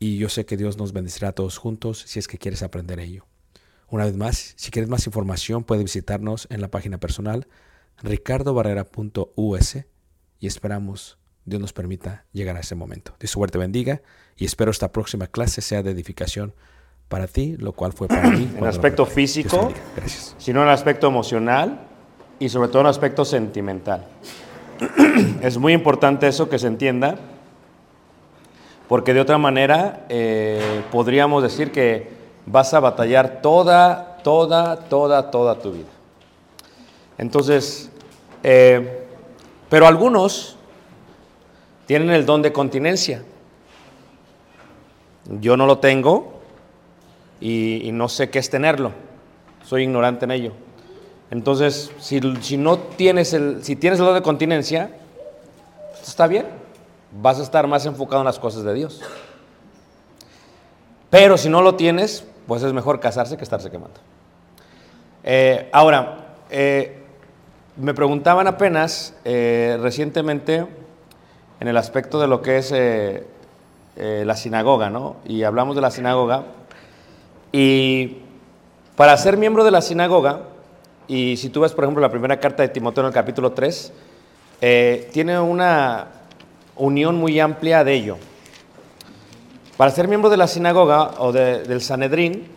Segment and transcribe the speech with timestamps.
[0.00, 2.98] y yo sé que Dios nos bendecirá a todos juntos si es que quieres aprender
[2.98, 3.26] ello.
[3.88, 7.46] Una vez más, si quieres más información, puedes visitarnos en la página personal
[8.02, 9.76] ricardobarrera.us
[10.38, 13.14] y esperamos Dios nos permita llegar a ese momento.
[13.20, 14.00] Dios suerte bendiga
[14.36, 16.54] y espero esta próxima clase sea de edificación
[17.08, 18.50] para ti, lo cual fue para mí.
[18.56, 19.70] En aspecto físico,
[20.38, 21.88] sino en el aspecto emocional
[22.38, 24.06] y sobre todo en el aspecto sentimental.
[25.42, 27.18] es muy importante eso que se entienda,
[28.90, 32.08] porque de otra manera eh, podríamos decir que
[32.44, 35.86] vas a batallar toda, toda, toda, toda tu vida.
[37.16, 37.88] Entonces,
[38.42, 39.06] eh,
[39.68, 40.56] pero algunos
[41.86, 43.22] tienen el don de continencia.
[45.38, 46.40] Yo no lo tengo
[47.40, 48.90] y, no sé qué es tenerlo.
[49.64, 50.52] Soy ignorante en ello.
[51.30, 54.90] Entonces, si, si no tienes el, si tienes el don de continencia,
[55.92, 56.59] pues está bien.
[57.12, 59.00] Vas a estar más enfocado en las cosas de Dios.
[61.10, 64.00] Pero si no lo tienes, pues es mejor casarse que estarse quemando.
[65.24, 67.02] Eh, ahora, eh,
[67.76, 70.66] me preguntaban apenas eh, recientemente
[71.58, 72.72] en el aspecto de lo que es
[73.96, 75.16] la sinagoga, ¿no?
[75.26, 76.44] Y hablamos de la sinagoga.
[77.52, 78.18] Y
[78.96, 80.42] para ser miembro de la sinagoga,
[81.10, 83.92] y si tú ves, por ejemplo, la primera carta de Timoteo en el capítulo 3,
[84.60, 86.06] eh, tiene una
[86.80, 88.16] unión muy amplia de ello.
[89.76, 92.48] Para ser miembro de la sinagoga o de- del Sanedrín,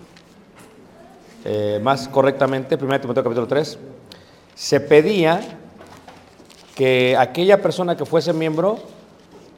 [1.45, 3.77] eh, más correctamente, 1 Timoteo capítulo 3,
[4.55, 5.41] se pedía
[6.75, 8.79] que aquella persona que fuese miembro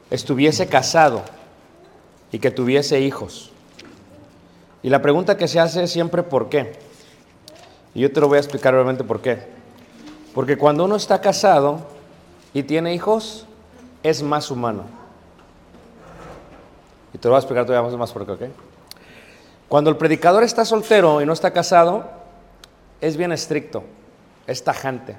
[0.09, 1.21] estuviese casado
[2.31, 3.51] y que tuviese hijos.
[4.83, 6.73] Y la pregunta que se hace es siempre ¿por qué?
[7.93, 9.39] Y yo te lo voy a explicar brevemente por qué.
[10.33, 11.87] Porque cuando uno está casado
[12.53, 13.45] y tiene hijos,
[14.07, 14.83] es más humano.
[17.13, 18.41] Y te lo voy a explicar todavía más qué, ¿ok?
[19.67, 22.05] Cuando el predicador está soltero y no está casado,
[23.01, 23.83] es bien estricto,
[24.45, 25.15] es tajante,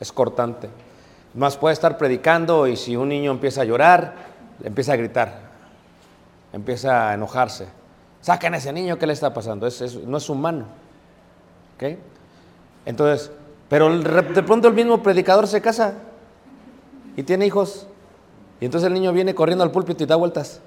[0.00, 0.70] es cortante.
[1.34, 4.14] Más puede estar predicando y si un niño empieza a llorar,
[4.64, 5.38] empieza a gritar,
[6.52, 7.66] empieza a enojarse.
[8.22, 9.66] Saquen a ese niño, ¿qué le está pasando?
[9.66, 10.64] Es- no es humano.
[11.76, 11.98] ¿ok?
[12.86, 13.30] Entonces,
[13.68, 15.94] pero de pronto el mismo predicador se casa
[17.16, 17.86] y tiene hijos.
[18.60, 20.60] Y entonces el niño viene corriendo al púlpito y da vueltas.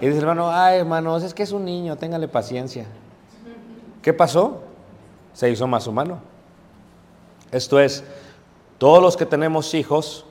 [0.00, 2.86] Y dice, hermano, ay, hermanos, es que es un niño, téngale paciencia.
[4.02, 4.62] ¿Qué pasó?
[5.32, 6.20] Se hizo más humano.
[7.50, 8.04] Esto es,
[8.78, 10.24] todos los que tenemos hijos,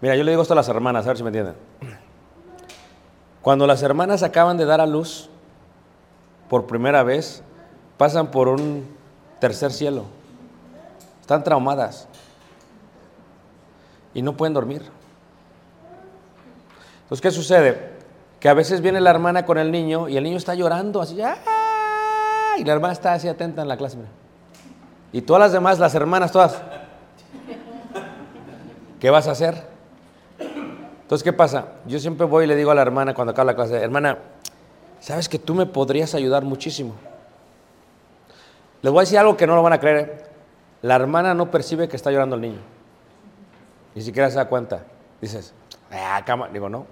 [0.00, 1.54] mira, yo le digo esto a las hermanas, a ver si me entienden.
[3.42, 5.30] Cuando las hermanas acaban de dar a luz
[6.48, 7.42] por primera vez,
[7.96, 8.84] pasan por un
[9.38, 10.04] tercer cielo.
[11.20, 12.08] Están traumadas
[14.14, 14.82] y no pueden dormir.
[17.02, 17.90] Entonces, ¿qué sucede?
[18.38, 21.20] Que a veces viene la hermana con el niño y el niño está llorando así,
[21.20, 21.36] ¡ah!
[22.58, 23.96] y la hermana está así atenta en la clase.
[23.96, 24.08] mira.
[25.12, 26.62] Y todas las demás, las hermanas, todas.
[29.00, 29.64] ¿Qué vas a hacer?
[31.02, 31.66] Entonces, ¿qué pasa?
[31.86, 34.18] Yo siempre voy y le digo a la hermana cuando acaba la clase, hermana,
[35.00, 36.94] sabes que tú me podrías ayudar muchísimo.
[38.82, 39.98] Les voy a decir algo que no lo van a creer.
[39.98, 40.24] ¿eh?
[40.82, 42.60] La hermana no percibe que está llorando el niño.
[43.94, 44.84] Ni siquiera se da cuenta.
[45.20, 45.52] Dices,
[45.90, 46.48] ah, cama.
[46.48, 46.86] Digo, no.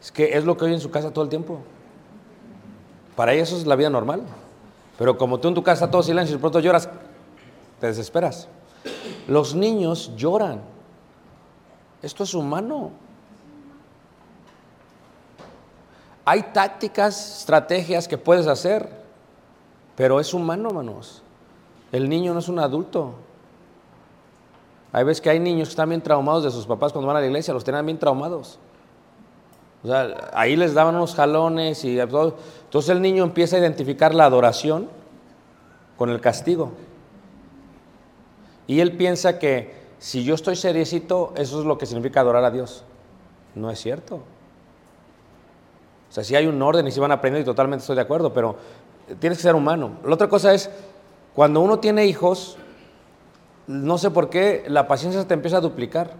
[0.00, 1.60] Es que es lo que oye en su casa todo el tiempo.
[3.16, 4.22] Para ella eso es la vida normal.
[4.98, 6.88] Pero como tú en tu casa todo silencio y de pronto lloras,
[7.80, 8.48] te desesperas.
[9.26, 10.60] Los niños lloran.
[12.02, 12.90] Esto es humano.
[16.24, 18.88] Hay tácticas, estrategias que puedes hacer,
[19.96, 21.22] pero es humano, hermanos.
[21.92, 23.14] El niño no es un adulto.
[24.92, 27.20] Hay veces que hay niños que están bien traumados de sus papás cuando van a
[27.20, 28.58] la iglesia, los tenían bien traumados.
[29.82, 32.36] O sea, ahí les daban unos jalones y todo.
[32.64, 34.88] Entonces el niño empieza a identificar la adoración
[35.96, 36.72] con el castigo.
[38.66, 42.50] Y él piensa que si yo estoy seriecito, eso es lo que significa adorar a
[42.50, 42.84] Dios.
[43.54, 44.16] No es cierto.
[44.16, 48.32] O sea, si hay un orden y si van aprendiendo y totalmente estoy de acuerdo,
[48.32, 48.56] pero
[49.18, 49.92] tienes que ser humano.
[50.04, 50.70] La otra cosa es,
[51.34, 52.56] cuando uno tiene hijos,
[53.70, 56.10] no sé por qué, la paciencia te empieza a duplicar.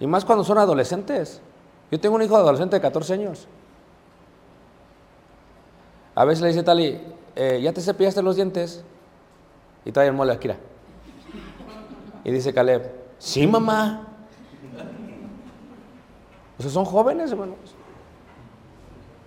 [0.00, 1.42] Y más cuando son adolescentes.
[1.90, 3.46] Yo tengo un hijo adolescente de 14 años.
[6.14, 6.98] A veces le dice Tali,
[7.36, 8.82] eh, ¿ya te cepillaste los dientes?
[9.84, 10.56] Y trae el mole Akira.
[12.24, 14.06] Y dice Caleb, sí, mamá.
[16.58, 17.58] O sea, son jóvenes, hermanos.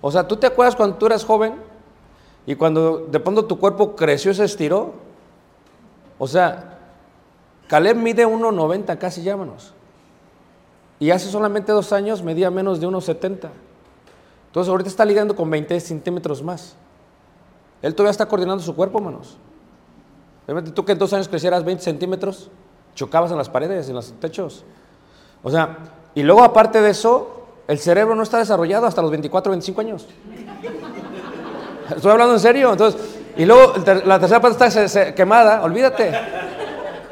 [0.02, 1.58] O sea, ¿tú te acuerdas cuando tú eras joven
[2.48, 4.96] y cuando de pronto tu cuerpo creció y se estiró?
[6.24, 6.78] O sea,
[7.68, 9.74] Caleb mide 1,90 casi, llámanos.
[11.00, 13.50] Y hace solamente dos años medía menos de 1,70.
[14.46, 16.76] Entonces ahorita está lidiando con 20 centímetros más.
[17.82, 19.36] Él todavía está coordinando su cuerpo, hermanos.
[20.46, 22.52] Obviamente tú que en dos años crecieras 20 centímetros,
[22.94, 24.64] chocabas en las paredes, en los techos.
[25.42, 25.80] O sea,
[26.14, 30.08] y luego aparte de eso, el cerebro no está desarrollado hasta los 24, 25 años.
[31.96, 32.74] Estoy hablando en serio.
[32.74, 33.74] Entonces, y luego
[34.06, 36.12] la tercera parte está quemada, olvídate.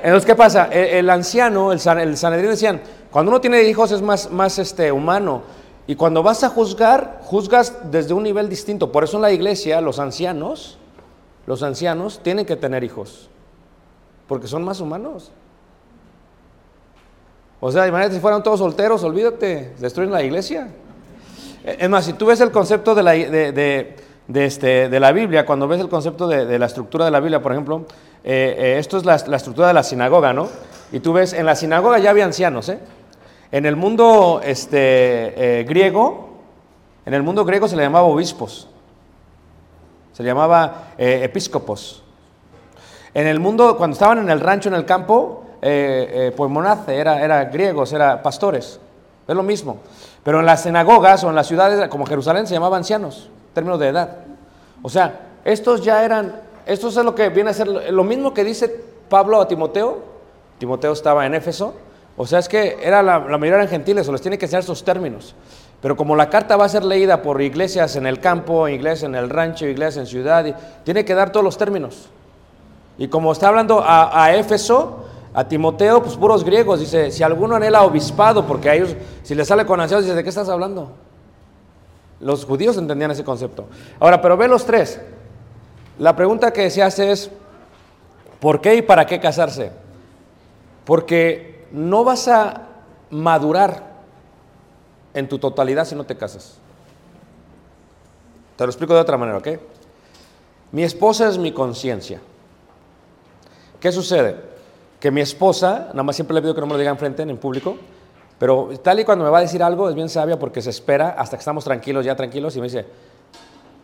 [0.01, 0.69] Entonces, ¿qué pasa?
[0.71, 4.91] El, el anciano, el, san- Sanedrín decían, cuando uno tiene hijos es más, más este,
[4.91, 5.43] humano.
[5.88, 8.91] Y cuando vas a juzgar, juzgas desde un nivel distinto.
[8.91, 10.77] Por eso en la iglesia los ancianos,
[11.47, 13.29] los ancianos tienen que tener hijos.
[14.27, 15.31] Porque son más humanos.
[17.59, 20.69] O sea, imagínate si fueran todos solteros, olvídate, destruyen la iglesia.
[21.65, 23.95] Eh, Es más, si tú ves el concepto de la, de-
[24.29, 27.19] de este, de la Biblia, cuando ves el concepto de, de la estructura de la
[27.19, 27.86] Biblia, por ejemplo,
[28.24, 30.48] eh, eh, esto es la, la estructura de la sinagoga, ¿no?
[30.91, 32.79] Y tú ves, en la sinagoga ya había ancianos, ¿eh?
[33.51, 34.77] En el mundo este,
[35.59, 36.29] eh, griego,
[37.07, 38.67] en el mundo griego se le llamaba obispos,
[40.13, 42.03] se le llamaba episcopos.
[43.15, 47.24] En el mundo, cuando estaban en el rancho, en el campo, eh, pues monace, era,
[47.24, 48.79] era griegos, era pastores,
[49.27, 49.77] es lo mismo.
[50.24, 53.88] Pero en las sinagogas o en las ciudades como Jerusalén se llamaban ancianos, términos de
[53.88, 54.18] edad.
[54.82, 58.44] O sea, estos ya eran, esto es lo que viene a ser lo mismo que
[58.44, 60.00] dice Pablo a Timoteo.
[60.58, 61.74] Timoteo estaba en Éfeso.
[62.18, 64.63] O sea, es que era la, la mayoría eran gentiles, o les tiene que enseñar
[64.63, 65.36] esos términos.
[65.82, 69.15] Pero como la carta va a ser leída por iglesias en el campo, iglesias en
[69.15, 70.46] el rancho, iglesias en ciudad,
[70.84, 72.10] tiene que dar todos los términos.
[72.98, 77.56] Y como está hablando a, a Éfeso, a Timoteo, pues puros griegos, dice, si alguno
[77.56, 80.91] anhela obispado, porque a ellos, si le sale con ancianos, dice, ¿de qué estás hablando?
[82.19, 83.67] Los judíos entendían ese concepto.
[83.99, 84.99] Ahora, pero ve los tres.
[85.97, 87.29] La pregunta que se hace es,
[88.39, 89.71] ¿por qué y para qué casarse?
[90.85, 92.67] Porque no vas a
[93.09, 93.89] madurar
[95.13, 96.57] en tu totalidad si no te casas.
[98.55, 99.47] Te lo explico de otra manera, ¿ok?
[100.71, 102.19] Mi esposa es mi conciencia.
[103.79, 104.35] ¿Qué sucede?
[104.99, 107.38] Que mi esposa, nada más siempre le pido que no me lo diga enfrente, en
[107.38, 107.77] público,
[108.39, 111.10] pero tal y cuando me va a decir algo es bien sabia porque se espera
[111.10, 112.86] hasta que estamos tranquilos, ya tranquilos, y me dice,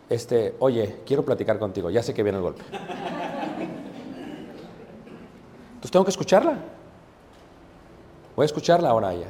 [0.09, 2.63] este, oye, quiero platicar contigo, ya sé que viene el golpe.
[5.67, 6.57] Entonces tengo que escucharla.
[8.35, 9.27] Voy a escucarla ahora a ella.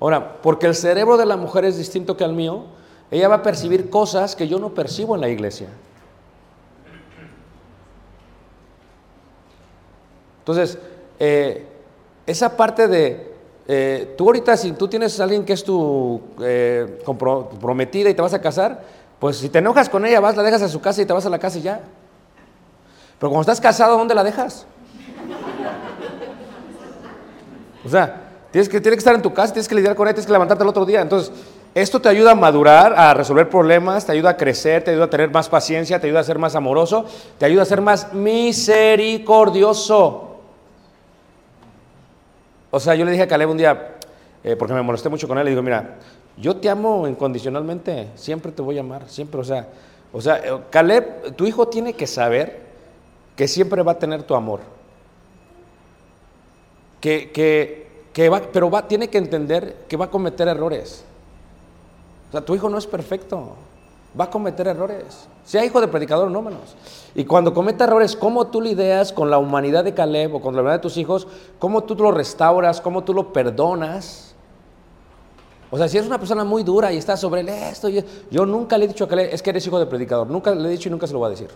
[0.00, 2.64] Ahora, porque el cerebro de la mujer es distinto que al mío,
[3.10, 5.68] ella va a percibir cosas que yo no percibo en la iglesia.
[10.40, 10.78] Entonces,
[11.18, 11.66] eh,
[12.26, 13.27] esa parte de,
[13.68, 18.14] eh, tú ahorita si tú tienes a alguien que es tu eh, compro- prometida y
[18.14, 18.82] te vas a casar,
[19.18, 21.26] pues si te enojas con ella, vas, la dejas a su casa y te vas
[21.26, 21.80] a la casa y ya.
[23.18, 24.64] Pero cuando estás casado, ¿dónde la dejas?
[27.84, 30.14] O sea, tienes que, tiene que estar en tu casa, tienes que lidiar con ella,
[30.14, 31.00] tienes que levantarte el otro día.
[31.00, 31.32] Entonces,
[31.74, 35.10] esto te ayuda a madurar, a resolver problemas, te ayuda a crecer, te ayuda a
[35.10, 37.04] tener más paciencia, te ayuda a ser más amoroso,
[37.38, 40.27] te ayuda a ser más misericordioso.
[42.70, 43.96] O sea, yo le dije a Caleb un día,
[44.44, 45.96] eh, porque me molesté mucho con él, le digo, mira,
[46.36, 49.68] yo te amo incondicionalmente, siempre te voy a amar, siempre, o sea,
[50.12, 52.68] o sea, eh, Caleb, tu hijo tiene que saber
[53.36, 54.60] que siempre va a tener tu amor.
[57.00, 61.04] Que, que, que va, pero va, tiene que entender que va a cometer errores.
[62.28, 63.54] O sea, tu hijo no es perfecto,
[64.18, 65.28] va a cometer errores.
[65.44, 66.76] Sea hijo de predicador, no menos.
[67.14, 70.62] Y cuando cometa errores, ¿cómo tú lidias con la humanidad de Caleb o con la
[70.62, 71.26] humanidad de tus hijos?
[71.58, 72.80] ¿Cómo tú lo restauras?
[72.80, 74.34] ¿Cómo tú lo perdonas?
[75.70, 78.46] O sea, si eres una persona muy dura y estás sobre él, esto, y- yo
[78.46, 80.26] nunca le he dicho a Caleb, es que eres hijo de predicador.
[80.28, 81.50] Nunca le he dicho y nunca se lo voy a decir.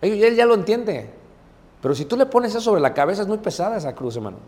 [0.00, 1.10] Él ya lo entiende.
[1.82, 4.38] Pero si tú le pones eso sobre la cabeza, es muy pesada esa cruz, hermano.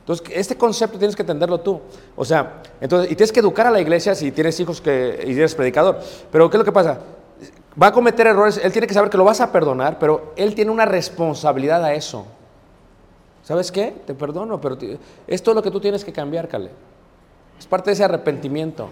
[0.00, 1.80] Entonces, este concepto tienes que entenderlo tú.
[2.16, 5.32] O sea, entonces, y tienes que educar a la iglesia si tienes hijos que, y
[5.32, 6.00] eres predicador.
[6.32, 6.98] Pero, ¿qué es lo que pasa?
[7.80, 10.54] Va a cometer errores, él tiene que saber que lo vas a perdonar, pero él
[10.54, 12.26] tiene una responsabilidad a eso.
[13.44, 13.94] ¿Sabes qué?
[14.06, 14.76] Te perdono, pero
[15.26, 16.70] esto es lo que tú tienes que cambiar, Cale.
[17.58, 18.88] Es parte de ese arrepentimiento.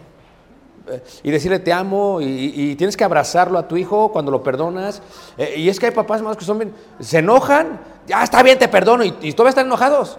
[0.88, 4.42] Eh, Y decirle te amo y, y tienes que abrazarlo a tu hijo cuando lo
[4.42, 5.02] perdonas.
[5.36, 8.58] Eh, y es que hay papás más que son bien, se enojan, ya está bien,
[8.58, 10.18] te perdono y, y todavía están enojados.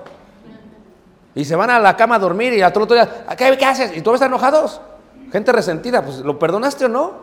[1.39, 3.96] Y se van a la cama a dormir y a todo otro día, ¿qué, haces?
[3.96, 4.81] Y todavía están enojados.
[5.31, 7.13] Gente resentida, pues ¿lo perdonaste o no?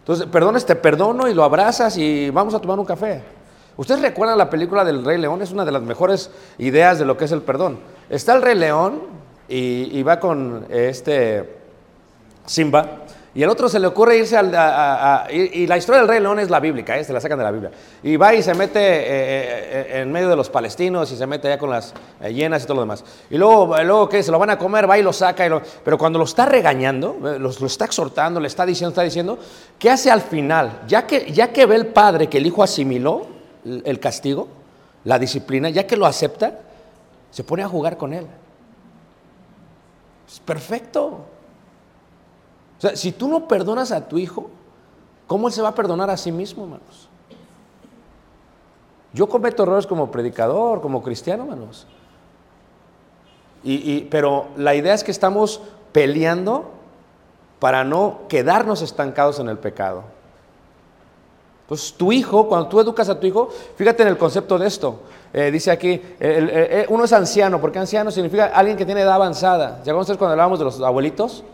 [0.00, 3.22] Entonces, perdones, te perdono y lo abrazas y vamos a tomar un café.
[3.76, 5.40] ¿Ustedes recuerdan la película del Rey León?
[5.40, 7.78] Es una de las mejores ideas de lo que es el perdón.
[8.10, 9.02] Está el Rey León
[9.46, 11.60] y va con este
[12.44, 13.02] Simba
[13.34, 14.52] y el otro se le ocurre irse al...
[14.54, 17.04] a- y, la historia del Rey León es la bíblica, ¿eh?
[17.04, 17.70] se la sacan de la Biblia.
[18.02, 21.26] Y va y se mete eh, eh, eh, en medio de los palestinos y se
[21.26, 21.94] mete allá con las
[22.30, 23.02] hienas y todo lo demás.
[23.30, 24.22] Y luego, luego ¿qué?
[24.22, 25.44] Se lo van a comer, va y lo saca.
[25.82, 29.38] pero cuando lo está regañando, lo, está exhortando, le está diciendo, está diciendo,
[29.78, 30.82] ¿qué hace al final?
[30.86, 33.26] Ya que, ya que ve el padre que el hijo asimiló
[33.64, 34.48] el castigo,
[35.04, 36.60] la disciplina, ya que lo acepta,
[37.30, 38.26] se pone a jugar con él.
[40.28, 41.31] Es perfecto.
[42.82, 44.50] O sea, si tú no perdonas a tu hijo,
[45.28, 47.08] ¿cómo él se va a perdonar a sí mismo, hermanos?
[49.12, 51.86] Yo cometo errores como predicador, como cristiano, hermanos.
[53.62, 55.60] Y, y- pero la idea es que estamos
[55.92, 56.72] peleando
[57.60, 60.02] para no quedarnos estancados en el pecado.
[61.60, 65.02] Entonces, tu hijo, cuando tú educas a tu hijo, fíjate en el concepto de esto.
[65.32, 66.02] Eh, dice aquí,
[66.88, 69.80] uno es anciano, porque anciano significa alguien que tiene edad avanzada.
[69.84, 71.44] ¿Ya ustedes cuando hablábamos de los abuelitos?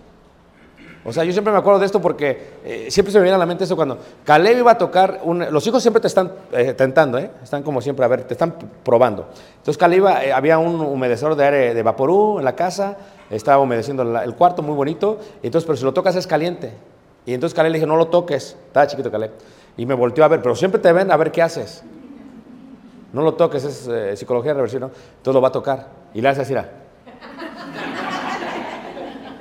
[1.04, 3.38] O sea, yo siempre me acuerdo de esto porque eh, siempre se me viene a
[3.38, 6.74] la mente eso cuando Caleb iba a tocar, un- los hijos siempre te están eh,
[6.74, 7.30] tentando, ¿eh?
[7.42, 9.26] están como siempre, a ver, te están probando.
[9.56, 12.96] Entonces Caleb iba, eh, había un humedecedor de aire de vaporú en la casa,
[13.30, 16.72] estaba humedeciendo la- el cuarto muy bonito, y entonces, pero si lo tocas es caliente.
[17.24, 19.30] Y entonces Caleb le dije, no lo toques, estaba chiquito Caleb.
[19.76, 21.84] Y me volteó a ver, pero siempre te ven a ver qué haces.
[23.12, 24.86] No lo toques, es eh, psicología reversión, ¿no?
[25.18, 25.86] Entonces lo va a tocar.
[26.12, 26.54] Y le hace así.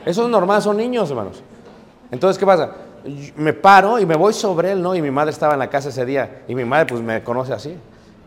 [0.08, 1.44] Eso es normal, son niños, hermanos.
[2.10, 2.72] Entonces, ¿qué pasa?
[3.36, 4.96] Me paro y me voy sobre él, ¿no?
[4.96, 6.44] Y mi madre estaba en la casa ese día.
[6.48, 7.78] Y mi madre, pues, me conoce así.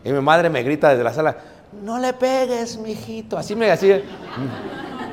[0.03, 1.37] Y mi madre me grita desde la sala,
[1.83, 3.35] no le pegues, mijito.
[3.35, 4.03] Así me, así.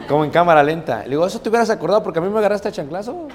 [0.09, 1.05] como en cámara lenta.
[1.05, 3.29] Le digo, eso te hubieras acordado porque a mí me agarraste a chanclazo.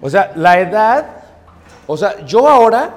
[0.00, 1.06] O sea, la edad,
[1.88, 2.94] o sea, yo ahora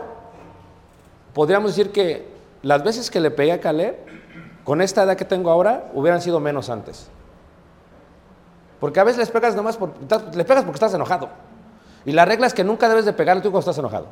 [1.34, 2.28] podríamos decir que
[2.62, 3.96] las veces que le pegué a Caleb,
[4.64, 7.10] con esta edad que tengo ahora, hubieran sido menos antes.
[8.80, 9.94] Porque a veces les pegas nomás por,
[10.36, 11.30] le pegas porque estás enojado.
[12.06, 14.08] Y la regla es que nunca debes de pegarle tú cuando estás enojado.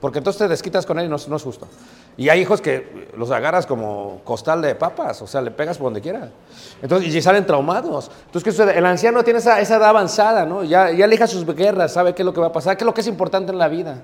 [0.00, 1.66] Porque entonces te desquitas con él y no, no es justo.
[2.18, 5.86] Y hay hijos que los agarras como costal de papas, o sea, le pegas por
[5.86, 6.30] donde quiera.
[6.82, 8.10] Entonces, y salen traumados.
[8.26, 8.78] Entonces, ¿qué sucede?
[8.78, 10.64] El anciano tiene esa, esa edad avanzada, ¿no?
[10.64, 12.86] Ya, ya elija sus guerras, sabe qué es lo que va a pasar, qué es
[12.86, 14.02] lo que es importante en la vida.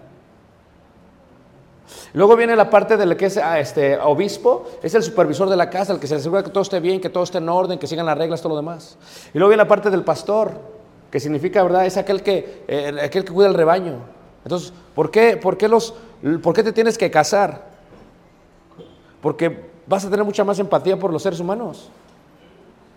[2.15, 5.71] Luego viene la parte del que es ah, este, obispo, es el supervisor de la
[5.71, 7.87] casa, el que se asegura que todo esté bien, que todo esté en orden, que
[7.87, 8.99] sigan las reglas, todo lo demás.
[9.33, 10.53] Y luego viene la parte del pastor,
[11.11, 11.87] que significa, ¿verdad?
[11.87, 13.95] Es aquel que, eh, aquel que cuida el rebaño.
[14.45, 15.95] Entonces, ¿por qué, por, qué los,
[16.43, 17.63] ¿por qué te tienes que casar?
[19.23, 21.89] Porque vas a tener mucha más empatía por los seres humanos.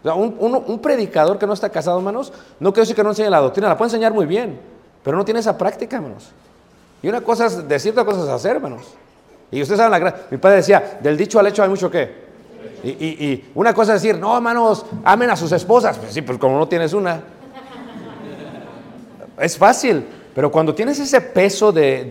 [0.03, 3.69] Un predicador que no está casado, hermanos, no quiero decir que no enseñe la doctrina,
[3.69, 4.60] la puede enseñar muy bien,
[5.03, 6.31] pero no tiene esa práctica, hermanos.
[7.01, 8.86] Y una cosa es decir, otra cosa es hacer, hermanos.
[9.57, 10.15] Y ustedes saben la gran...
[10.31, 12.25] Mi padre decía, del dicho al hecho hay mucho qué.
[12.83, 15.97] Y, y- una cosa es decir, no, hermanos, amen a sus esposas.
[15.97, 17.21] Pues sí, pues como no tienes una.
[19.39, 22.07] Es fácil, pero cuando tienes ese peso de,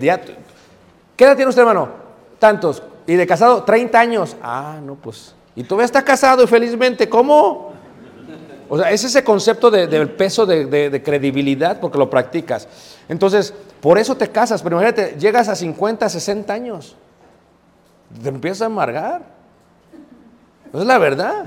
[1.17, 1.89] ¿Qué edad tiene usted, hermano?
[2.39, 2.83] Tantos.
[3.07, 3.63] ¿Y de casado?
[3.63, 4.37] 30 años.
[4.43, 5.35] Ah, no, pues.
[5.55, 7.09] Y todavía está casado y felizmente.
[7.09, 7.73] ¿Cómo?
[8.69, 12.67] O sea, es ese concepto de- del peso de, de- de credibilidad porque lo practicas.
[13.09, 16.97] Entonces, por eso te casas, pero imagínate, llegas a 50, 60 años.
[18.23, 19.23] Te empiezas a amargar.
[20.69, 21.45] Esa es la verdad.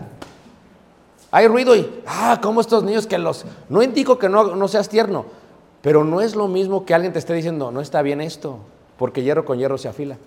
[1.31, 3.45] Hay ruido y, ah, como estos niños que los...
[3.69, 5.25] No indico que no, no seas tierno,
[5.81, 8.59] pero no es lo mismo que alguien te esté diciendo, no está bien esto,
[8.97, 10.17] porque hierro con hierro se afila.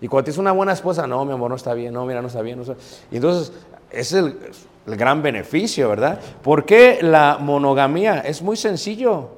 [0.00, 2.28] Y cuando tienes una buena esposa, no, mi amor, no está bien, no, mira, no
[2.28, 2.56] está bien.
[2.58, 2.76] no está-
[3.10, 3.52] Y entonces,
[3.90, 4.38] es el,
[4.86, 6.18] el gran beneficio, ¿verdad?
[6.42, 8.20] ¿Por qué la monogamía?
[8.20, 9.28] Es muy sencillo,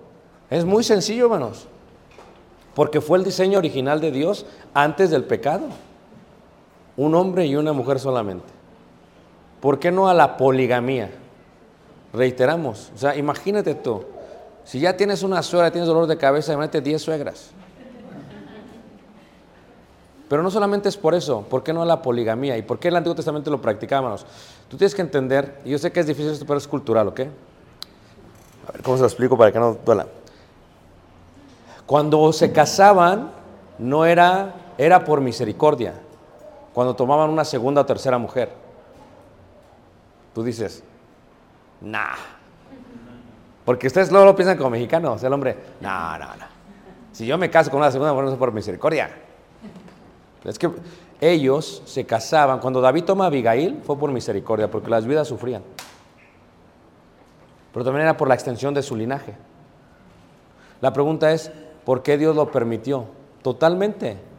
[0.51, 1.67] es muy sencillo, hermanos.
[2.75, 5.67] Porque fue el diseño original de Dios antes del pecado.
[6.97, 8.47] Un hombre y una mujer solamente.
[9.61, 11.11] ¿Por qué no a la poligamía?
[12.13, 14.05] Reiteramos, o sea, imagínate tú,
[14.65, 17.51] si ya tienes una suegra, tienes dolor de cabeza, imagínate 10 suegras.
[20.29, 22.57] Pero no solamente es por eso, ¿por qué no la poligamía?
[22.59, 24.27] ¿Y por qué el Antiguo Testamento lo practicábamos?
[24.69, 27.21] Tú tienes que entender, y yo sé que es difícil esto, pero es cultural, ¿ok?
[28.69, 30.09] A ver, ¿cómo se lo explico para que no duela?
[31.87, 33.31] Cuando se casaban,
[33.79, 35.95] no era, era por misericordia.
[36.77, 38.51] Cuando tomaban una segunda o tercera mujer.
[40.35, 40.85] Tú dices,
[41.81, 42.17] nah.
[43.65, 46.45] Porque ustedes luego lo piensan como mexicanos, el hombre, no, no, no.
[47.13, 49.09] Si yo me caso con una segunda mujer, no es por misericordia.
[50.45, 50.71] Es que
[51.19, 55.63] ellos se casaban, cuando David toma a Abigail fue por misericordia, porque las viudas sufrían.
[57.73, 59.35] Pero también era por la extensión de su linaje.
[60.83, 61.51] La pregunta es,
[61.87, 63.07] ¿por qué Dios lo permitió?
[63.41, 64.36] Totalmente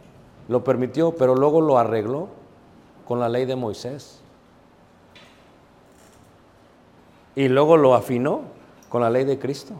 [0.48, 2.30] lo permitió, pero luego lo arregló
[3.08, 4.20] con la ley de Moisés.
[7.36, 8.42] Y luego lo afinó
[8.90, 9.74] con la ley de Cristo.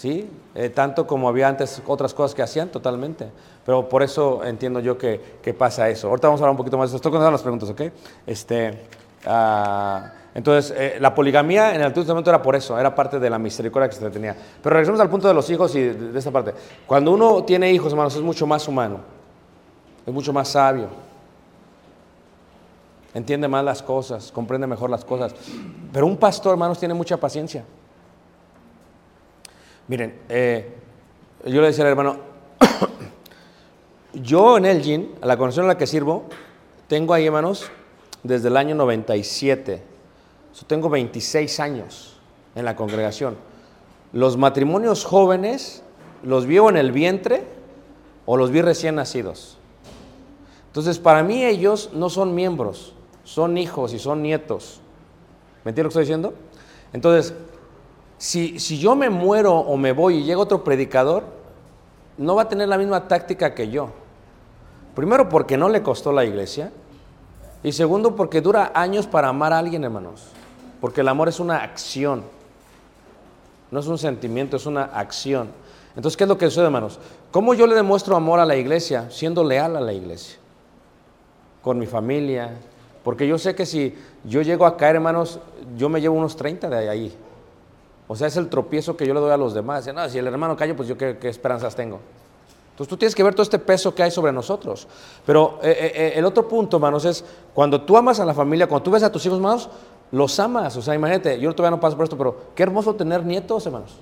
[0.00, 0.30] ¿sí?
[0.54, 3.30] Eh, tanto como había antes otras cosas que hacían, totalmente.
[3.66, 6.08] Pero por eso entiendo yo que, que pasa eso.
[6.08, 6.96] Ahorita vamos a hablar un poquito más de esto.
[6.96, 7.82] Estoy contestando las preguntas, ¿ok?
[8.26, 8.86] Este,
[9.26, 13.28] ah, entonces, eh, la poligamía en el Antiguo Testamento era por eso, era parte de
[13.28, 14.36] la misericordia que se tenía.
[14.62, 16.54] Pero regresemos al punto de los hijos y de, esta parte.
[16.86, 19.00] Cuando uno tiene hijos, hermanos, es mucho más humano,
[20.06, 20.88] es mucho más sabio.
[23.12, 25.34] Entiende más las cosas, comprende mejor las cosas.
[25.92, 27.64] Pero un pastor, hermanos, tiene mucha paciencia.
[29.88, 30.76] Miren, eh,
[31.44, 32.18] yo le decía al hermano,
[34.14, 36.26] yo en Elgin, a la congregación en la que sirvo,
[36.86, 37.68] tengo ahí, hermanos,
[38.22, 39.89] desde el año 97.
[40.54, 42.16] Yo tengo 26 años
[42.54, 43.36] en la congregación.
[44.12, 45.82] Los matrimonios jóvenes
[46.22, 47.44] los vi o en el vientre
[48.26, 49.58] o los vi recién nacidos.
[50.66, 54.80] Entonces, para mí ellos no son miembros, son hijos y son nietos.
[55.64, 56.34] ¿Me entiendes lo que estoy diciendo?
[56.92, 57.34] Entonces,
[58.18, 61.24] si, si yo me muero o me voy y llega otro predicador,
[62.18, 63.90] no va a tener la misma táctica que yo.
[64.94, 66.72] Primero porque no le costó la iglesia.
[67.62, 70.28] Y segundo porque dura años para amar a alguien, hermanos.
[70.80, 72.22] Porque el amor es una acción.
[73.70, 75.48] No es un sentimiento, es una acción.
[75.94, 76.98] Entonces, ¿qué es lo que sucede, hermanos?
[77.30, 79.10] ¿Cómo yo le demuestro amor a la iglesia?
[79.10, 80.38] Siendo leal a la iglesia.
[81.62, 82.52] Con mi familia.
[83.04, 85.40] Porque yo sé que si yo llego a caer, hermanos,
[85.76, 87.14] yo me llevo unos 30 de ahí.
[88.08, 89.86] O sea, es el tropiezo que yo le doy a los demás.
[89.94, 92.00] No, si el hermano calla, pues yo qué, qué esperanzas tengo.
[92.80, 94.88] Entonces tú tienes que ver todo este peso que hay sobre nosotros.
[95.26, 98.66] Pero eh, eh, eh, el otro punto, hermanos, es cuando tú amas a la familia,
[98.66, 99.68] cuando tú ves a tus hijos, hermanos,
[100.12, 100.76] los amas.
[100.76, 103.96] O sea, imagínate, yo todavía no paso por esto, pero qué hermoso tener nietos, hermanos.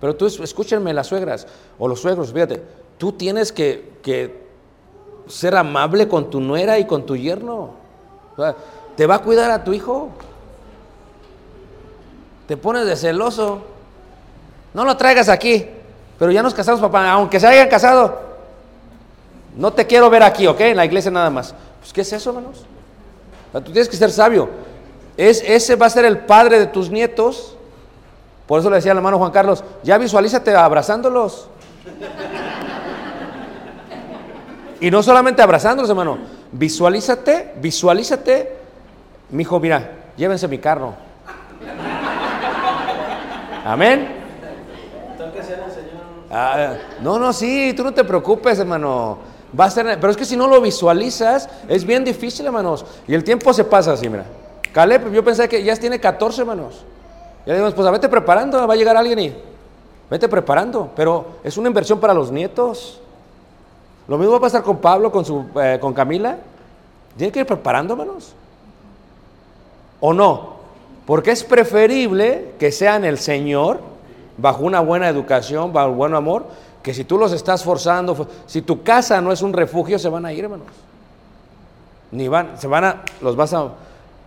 [0.00, 1.46] Pero tú, es- escúchenme, las suegras
[1.78, 2.62] o los suegros, fíjate,
[2.98, 4.46] tú tienes que, que
[5.26, 7.70] ser amable con tu nuera y con tu yerno.
[8.36, 8.54] O sea,
[8.96, 10.08] ¿Te va a cuidar a tu hijo?
[12.48, 13.60] Te pones de celoso.
[14.72, 15.66] No lo traigas aquí.
[16.18, 18.18] Pero ya nos casamos, papá, aunque se hayan casado.
[19.56, 20.60] No te quiero ver aquí, ¿ok?
[20.60, 21.54] En la iglesia nada más.
[21.80, 22.64] Pues, ¿qué es eso, hermanos?
[23.56, 24.50] Sea, tú tienes que ser sabio.
[25.16, 27.56] Es, ese va a ser el padre de tus nietos.
[28.46, 31.48] Por eso le decía al hermano Juan Carlos, ya visualízate abrazándolos.
[34.78, 36.18] Y no solamente abrazándolos, hermano.
[36.52, 38.56] Visualízate, visualízate.
[39.30, 40.94] Mi hijo, mira, llévense mi carro.
[43.64, 44.16] Amén.
[46.30, 49.35] Ah, no, no, sí, tú no te preocupes, hermano.
[49.58, 52.84] Va a ser, pero es que si no lo visualizas, es bien difícil, hermanos.
[53.08, 54.26] Y el tiempo se pasa así, mira.
[54.72, 56.84] Caleb, yo pensé que ya tiene 14, hermanos.
[57.46, 59.34] Ya le digo, pues vete preparando, va a llegar alguien y
[60.10, 60.90] vete preparando.
[60.94, 63.00] Pero es una inversión para los nietos.
[64.08, 66.36] Lo mismo va a pasar con Pablo, con, su, eh, con Camila.
[67.16, 68.34] Tienen que ir preparando, hermanos.
[70.00, 70.56] ¿O no?
[71.06, 73.80] Porque es preferible que sean el Señor,
[74.36, 76.44] bajo una buena educación, bajo buen amor,
[76.86, 80.08] que si tú los estás forzando, fo- si tu casa no es un refugio, se
[80.08, 80.68] van a ir, hermanos.
[82.12, 83.70] Ni van, se van a, los vas a,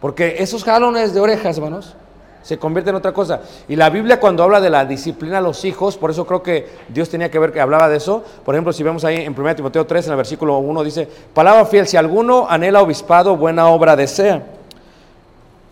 [0.01, 1.95] porque esos jalones de orejas, hermanos,
[2.43, 3.39] se convierten en otra cosa.
[3.69, 6.67] Y la Biblia cuando habla de la disciplina a los hijos, por eso creo que
[6.89, 8.25] Dios tenía que ver que hablaba de eso.
[8.43, 11.65] Por ejemplo, si vemos ahí en 1 Timoteo 3, en el versículo 1, dice, palabra
[11.65, 14.45] fiel, si alguno anhela obispado, buena obra desea.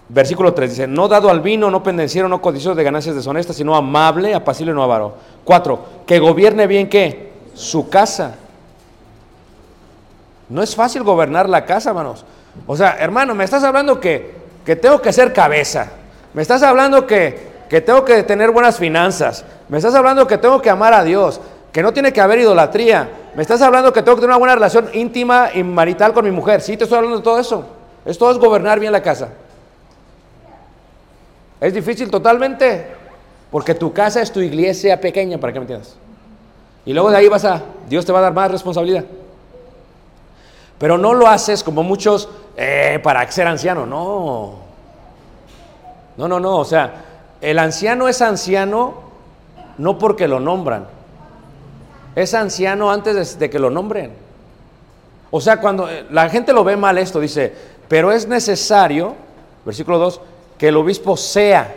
[0.09, 3.75] Versículo 3 dice, no dado al vino, no pendenciero, no codicioso de ganancias deshonestas, sino
[3.75, 5.15] amable, apacible, no avaro.
[5.43, 5.79] 4.
[6.05, 7.33] Que gobierne bien qué?
[7.53, 8.35] Su casa.
[10.47, 12.23] No es fácil gobernar la casa, hermanos.
[12.65, 14.33] O sea, hermano, me estás hablando que,
[14.65, 15.91] que tengo que ser cabeza.
[16.33, 19.43] Me estás hablando que, que tengo que tener buenas finanzas.
[19.67, 21.41] Me estás hablando que tengo que amar a Dios.
[21.73, 23.09] Que no tiene que haber idolatría.
[23.35, 26.31] Me estás hablando que tengo que tener una buena relación íntima y marital con mi
[26.31, 26.61] mujer.
[26.61, 27.65] Sí, te estoy hablando de todo eso.
[28.05, 29.29] Esto es gobernar bien la casa.
[31.59, 32.87] Es difícil totalmente,
[33.51, 35.95] porque tu casa es tu iglesia pequeña, para que me entiendas.
[36.85, 39.05] Y luego de ahí vas a, Dios te va a dar más responsabilidad.
[40.77, 44.67] Pero no lo haces como muchos eh, para ser anciano, no.
[46.17, 47.05] No, no, no, o sea,
[47.41, 49.05] el anciano es anciano
[49.77, 50.87] no porque lo nombran,
[52.15, 54.11] es anciano antes de, de que lo nombren.
[55.29, 57.53] O sea, cuando eh, la gente lo ve mal esto, dice,
[57.87, 59.15] pero es necesario,
[59.65, 60.21] versículo 2,
[60.57, 61.73] que el obispo sea.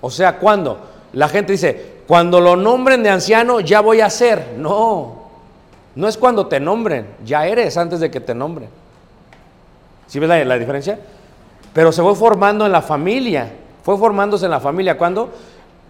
[0.00, 0.78] O sea, ¿cuándo?
[1.12, 4.54] La gente dice, cuando lo nombren de anciano ya voy a ser.
[4.58, 5.24] No,
[5.94, 8.68] no es cuando te nombren, ya eres antes de que te nombren.
[10.06, 10.98] ¿Sí ves la, la diferencia?
[11.72, 13.50] Pero se fue formando en la familia,
[13.82, 14.98] fue formándose en la familia.
[14.98, 15.30] ¿Cuándo?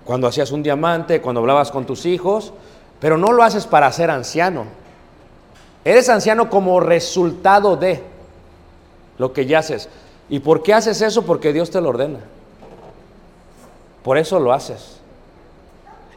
[0.04, 2.52] Cuando hacías un diamante, cuando hablabas con tus hijos,
[3.00, 4.66] pero no lo haces para ser anciano.
[5.84, 8.02] Eres anciano como resultado de
[9.18, 9.88] lo que ya haces.
[10.28, 11.22] ¿Y por qué haces eso?
[11.22, 12.20] Porque Dios te lo ordena.
[14.02, 14.98] Por eso lo haces.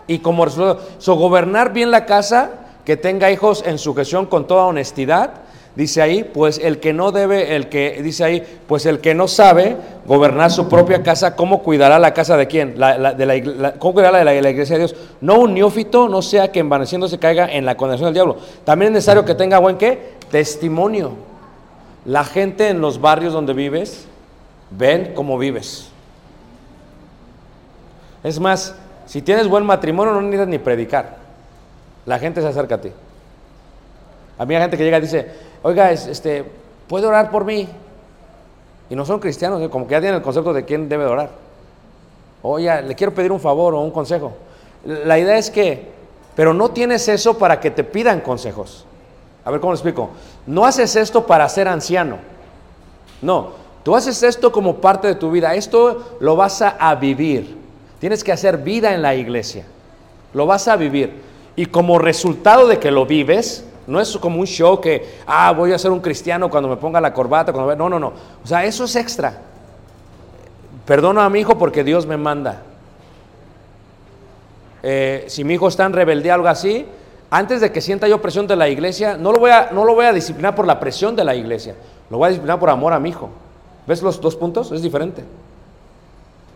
[0.08, 2.52] Y como resultado, so, gobernar bien la casa,
[2.86, 5.32] que tenga hijos en sujeción con toda honestidad,
[5.76, 9.28] dice ahí, pues el que no debe, el que, dice ahí, pues el que no
[9.28, 12.76] sabe gobernar su propia casa, ¿cómo cuidará la casa de quién?
[12.80, 14.96] La- la- ¿Cómo cuidará la, de la iglesia de Dios?
[15.20, 18.38] No un neófito, no sea que envaneciéndose caiga en la condenación del diablo.
[18.64, 20.14] También es necesario que tenga buen qué?
[20.32, 21.27] Testimonio.
[22.08, 24.08] La gente en los barrios donde vives
[24.72, 25.90] ven cómo vives.
[28.24, 28.74] Es más,
[29.06, 31.18] si tienes buen matrimonio no necesitas ni predicar.
[32.06, 32.92] La gente se acerca a ti.
[34.38, 35.32] A mí hay gente que llega y dice,
[35.64, 36.46] oiga, es- este,
[36.88, 37.68] ¿puede orar por mí?
[38.90, 39.70] Y no son cristianos, ¿eh?
[39.70, 41.30] como que ya tienen el concepto de quién debe de orar.
[42.42, 44.34] Oye, le quiero pedir un favor o un consejo.
[44.86, 45.90] La idea es que,
[46.36, 48.86] pero no tienes eso para que te pidan consejos.
[49.48, 50.10] A ver cómo lo explico.
[50.46, 52.18] No haces esto para ser anciano.
[53.22, 55.56] No, tú haces esto como parte de tu vida.
[55.56, 57.56] Esto lo vas a, vivir.
[58.00, 59.64] Tienes que hacer vida en la iglesia.
[60.34, 61.22] Lo vas a vivir.
[61.56, 65.72] Y como resultado de que lo vives, no es como un show que, ah, voy
[65.72, 67.54] a ser un cristiano cuando me ponga la corbata.
[67.54, 68.12] No, no, no.
[68.44, 69.44] O sea, eso es extra.
[70.86, 72.64] Perdono a mi hijo porque Dios me manda.
[74.84, 76.86] Eh, si mi hijo está en rebeldía o algo así,
[77.30, 79.94] antes de que sienta yo presión de la iglesia, no lo, voy a, no lo
[79.96, 81.76] voy a disciplinar por la presión de la iglesia,
[82.10, 83.30] lo voy a disciplinar por amor a mi hijo.
[83.86, 84.72] ¿Ves los dos puntos?
[84.72, 85.24] Es diferente.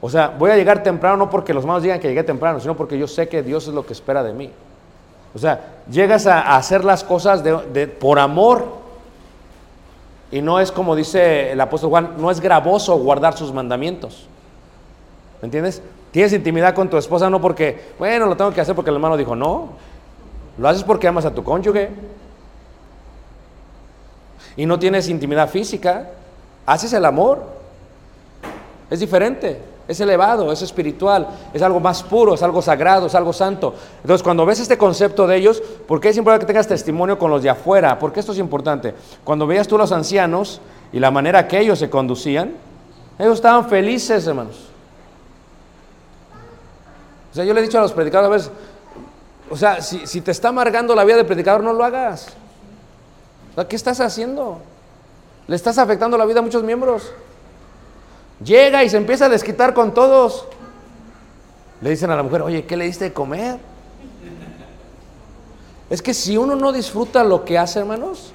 [0.02, 2.76] O sea, voy a llegar temprano no porque los hermanos digan que llegué temprano, sino
[2.76, 4.50] porque yo sé que Dios es lo que espera de mí.
[5.34, 8.66] O sea, llegas a, a hacer las cosas de- de- por amor.
[10.32, 14.28] Y no es como dice el apóstol Juan, no es gravoso guardar sus mandamientos.
[15.42, 15.82] ¿Me entiendes?
[16.12, 19.16] Tienes intimidad con tu esposa no porque, bueno, lo tengo que hacer porque el hermano
[19.18, 19.70] dijo, no.
[20.58, 21.90] Lo haces porque amas a tu cónyuge.
[24.56, 26.10] Y no tienes intimidad física.
[26.66, 27.44] Haces el amor.
[28.90, 29.72] Es diferente.
[29.88, 33.74] Es elevado, es espiritual, es algo más puro, es algo sagrado, es algo santo.
[34.02, 37.30] Entonces, cuando ves este concepto de ellos, ¿por qué es importante que tengas testimonio con
[37.30, 38.00] los de afuera?
[38.00, 38.94] ¿Por qué esto es importante?
[39.26, 40.62] Cuando veías tú a los ancianos
[40.94, 42.54] y la manera que ellos se conducían,
[43.20, 44.70] ellos estaban felices, hermanos.
[47.32, 48.52] O sea, yo le he dicho a los predicadores a veces,
[49.52, 52.30] o sea, si, te está amargando la vida de predicador, no lo hagas.
[53.68, 54.60] ¿qué estás haciendo?
[55.46, 57.12] Le estás afectando la vida a muchos miembros.
[58.42, 60.48] Llega y se empieza a desquitar con todos.
[61.82, 63.60] Le dicen a la mujer, oye, ¿qué le diste de comer?
[65.90, 68.32] Es que si uno no disfruta lo que hace, hermanos,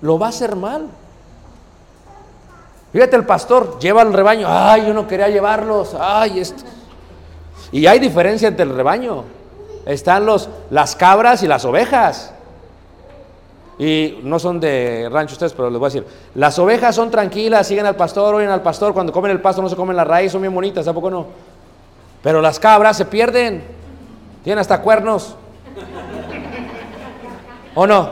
[0.00, 0.86] lo va a hacer mal.
[2.92, 6.62] Fíjate, el pastor lleva al rebaño, ay, yo no quería llevarlos, ay, esto.
[7.72, 9.39] Y hay diferencia entre el rebaño.
[9.86, 12.32] Están los, las cabras y las ovejas.
[13.78, 16.06] Y no son de rancho ustedes, pero les voy a decir.
[16.34, 18.92] Las ovejas son tranquilas, siguen al pastor, oyen al pastor.
[18.92, 21.26] Cuando comen el pasto no se comen la raíz, son bien bonitas, ¿a poco no?
[22.22, 23.64] Pero las cabras se pierden.
[24.44, 25.34] Tienen hasta cuernos.
[27.74, 28.10] ¿O no?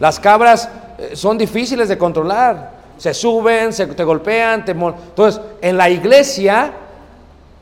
[0.00, 2.72] Las cabras eh, son difíciles de controlar.
[2.96, 6.72] Se suben, se, te golpean, te Entonces, en la iglesia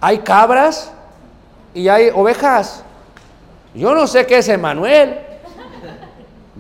[0.01, 0.93] hay cabras
[1.75, 2.85] y hay ovejas.
[3.75, 5.19] Yo no sé qué es Emanuel.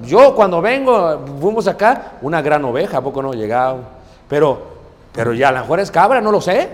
[0.04, 3.80] Yo cuando vengo, fuimos acá, una gran oveja, ¿a poco no llegado?
[4.28, 4.62] Pero,
[5.12, 6.68] pero ya a lo mejor es cabra, no lo sé.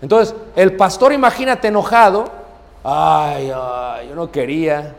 [0.00, 2.24] Entonces, el pastor, imagínate enojado.
[2.84, 4.94] Ay, ay, yo no quería.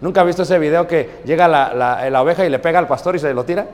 [0.00, 2.86] ¿Nunca has visto ese video que llega la, la- la oveja y le pega al
[2.86, 3.66] pastor y se lo tira?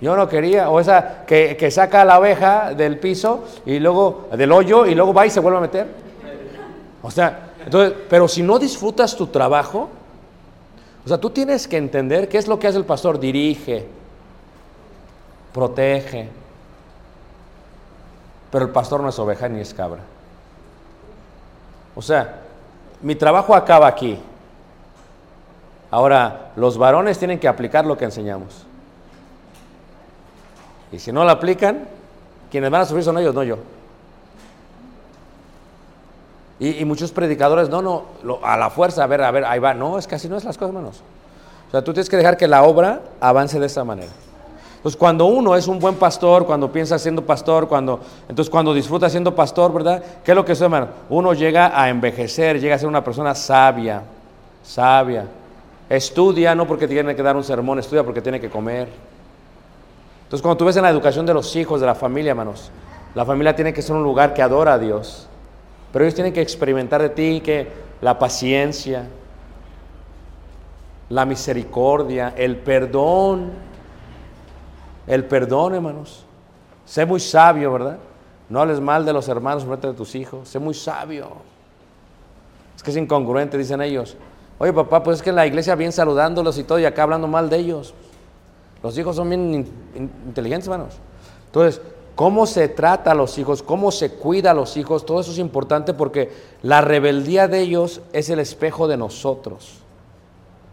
[0.00, 0.70] Yo no quería.
[0.70, 4.94] O esa que, que saca a la oveja del piso y luego del hoyo y
[4.94, 5.86] luego va y se vuelve a meter.
[7.02, 9.88] O sea, entonces, pero si no disfrutas tu trabajo,
[11.04, 13.18] o sea, tú tienes que entender qué es lo que hace el pastor.
[13.18, 13.86] Dirige,
[15.52, 16.28] protege.
[18.50, 20.02] Pero el pastor no es oveja ni es cabra.
[21.94, 22.40] O sea,
[23.00, 24.18] mi trabajo acaba aquí.
[25.90, 28.64] Ahora, los varones tienen que aplicar lo que enseñamos.
[30.92, 31.88] Y si no lo aplican,
[32.50, 33.58] quienes van a sufrir son ellos, no yo.
[36.60, 39.74] Y, muchos predicadores, no, no, lo- a la fuerza, a ver, a ver, ahí va.
[39.74, 41.02] No, es que así no es las cosas, hermanos.
[41.68, 44.12] O sea, tú tienes que dejar que la obra avance de esa manera.
[44.76, 49.08] Entonces, cuando uno es un buen pastor, cuando piensa siendo pastor, cuando, entonces cuando disfruta
[49.08, 50.02] siendo pastor, ¿verdad?
[50.24, 50.88] ¿Qué es lo que es, hermano?
[51.08, 54.02] Uno llega a envejecer, llega a ser una persona sabia,
[54.62, 55.26] sabia.
[55.88, 58.88] Estudia, no porque tiene que dar un sermón, estudia porque tiene que comer.
[60.24, 62.70] Entonces, cuando tú ves en la educación de los hijos, de la familia, hermanos,
[63.14, 65.28] la familia tiene que ser un lugar que adora a Dios.
[65.92, 67.68] Pero ellos tienen que experimentar de ti que
[68.00, 69.06] la paciencia,
[71.08, 73.50] la misericordia, el perdón.
[75.06, 76.24] El perdón, hermanos.
[76.86, 77.98] Sé muy sabio, ¿verdad?
[78.48, 80.48] No hables mal de los hermanos frente de tus hijos.
[80.48, 81.28] Sé muy sabio.
[82.76, 84.16] Es que es incongruente, dicen ellos.
[84.58, 87.26] Oye, papá, pues es que en la iglesia bien saludándolos y todo, y acá hablando
[87.26, 87.94] mal de ellos.
[88.82, 90.94] Los hijos son bien in- in- inteligentes, hermanos.
[91.46, 91.80] Entonces,
[92.14, 95.38] cómo se trata a los hijos, cómo se cuida a los hijos, todo eso es
[95.38, 96.30] importante porque
[96.62, 99.78] la rebeldía de ellos es el espejo de nosotros.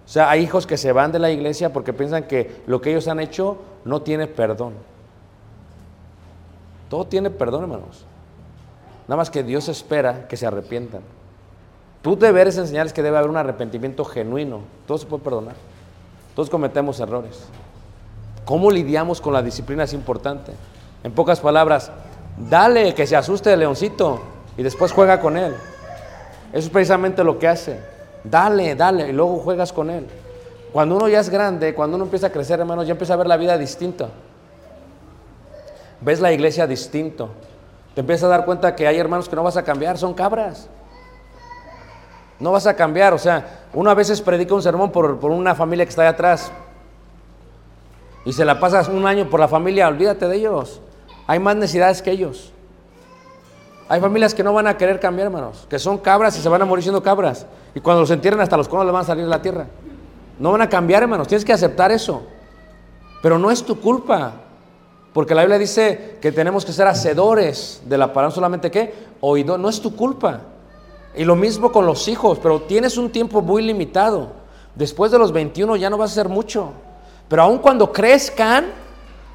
[0.06, 2.90] O sea, hay hijos que se van de la iglesia porque piensan que lo que
[2.92, 4.74] ellos han hecho no tiene perdón.
[6.90, 8.06] Todo tiene perdón, hermanos.
[9.08, 11.02] Nada más que Dios espera que se arrepientan.
[12.02, 14.62] Tú deberes enseñarles que debe haber un arrepentimiento genuino.
[14.88, 15.56] Todo se puede perdonar.
[16.36, 17.44] Todos cometemos errores.
[18.46, 20.54] ¿Cómo lidiamos con la disciplina es importante?
[21.04, 21.92] En pocas palabras,
[22.38, 24.22] dale que se asuste el leoncito
[24.58, 25.56] y después juega con él.
[26.52, 27.80] Eso es precisamente lo que hace.
[28.24, 30.08] Dale, dale, y luego juegas con él.
[30.74, 33.28] Cuando uno ya es grande, cuando uno empieza a crecer, hermanos, ya empieza a ver
[33.28, 34.10] la vida distinta.
[36.02, 37.30] Ves la iglesia distinto.
[37.96, 40.68] Te empiezas a dar cuenta que hay hermanos que no vas a cambiar, son cabras.
[42.40, 45.56] No vas a cambiar, o sea, uno a veces predica un sermón por, por una
[45.56, 46.52] familia que está allá atrás
[48.26, 50.82] y se la pasas un año por la familia, olvídate de ellos.
[51.30, 52.52] Hay más necesidades que ellos.
[53.88, 56.64] Hay familias que no van a querer cambiar, hermanos, que son cabras y se van
[56.64, 57.46] a morir siendo cabras.
[57.76, 59.68] Y cuando los entierren hasta los conos les van a salir de la tierra.
[60.40, 62.24] No van a cambiar, hermanos, tienes que aceptar eso.
[63.22, 64.34] Pero no es tu culpa.
[65.14, 69.56] Porque la Biblia dice que tenemos que ser hacedores de la palabra, solamente que oído,
[69.60, 70.42] no es tu culpa.
[71.16, 74.32] Y lo mismo con los hijos, pero tienes un tiempo muy limitado.
[74.74, 76.72] Después de los 21 ya no vas a hacer mucho.
[77.28, 78.66] Pero aun cuando crezcan,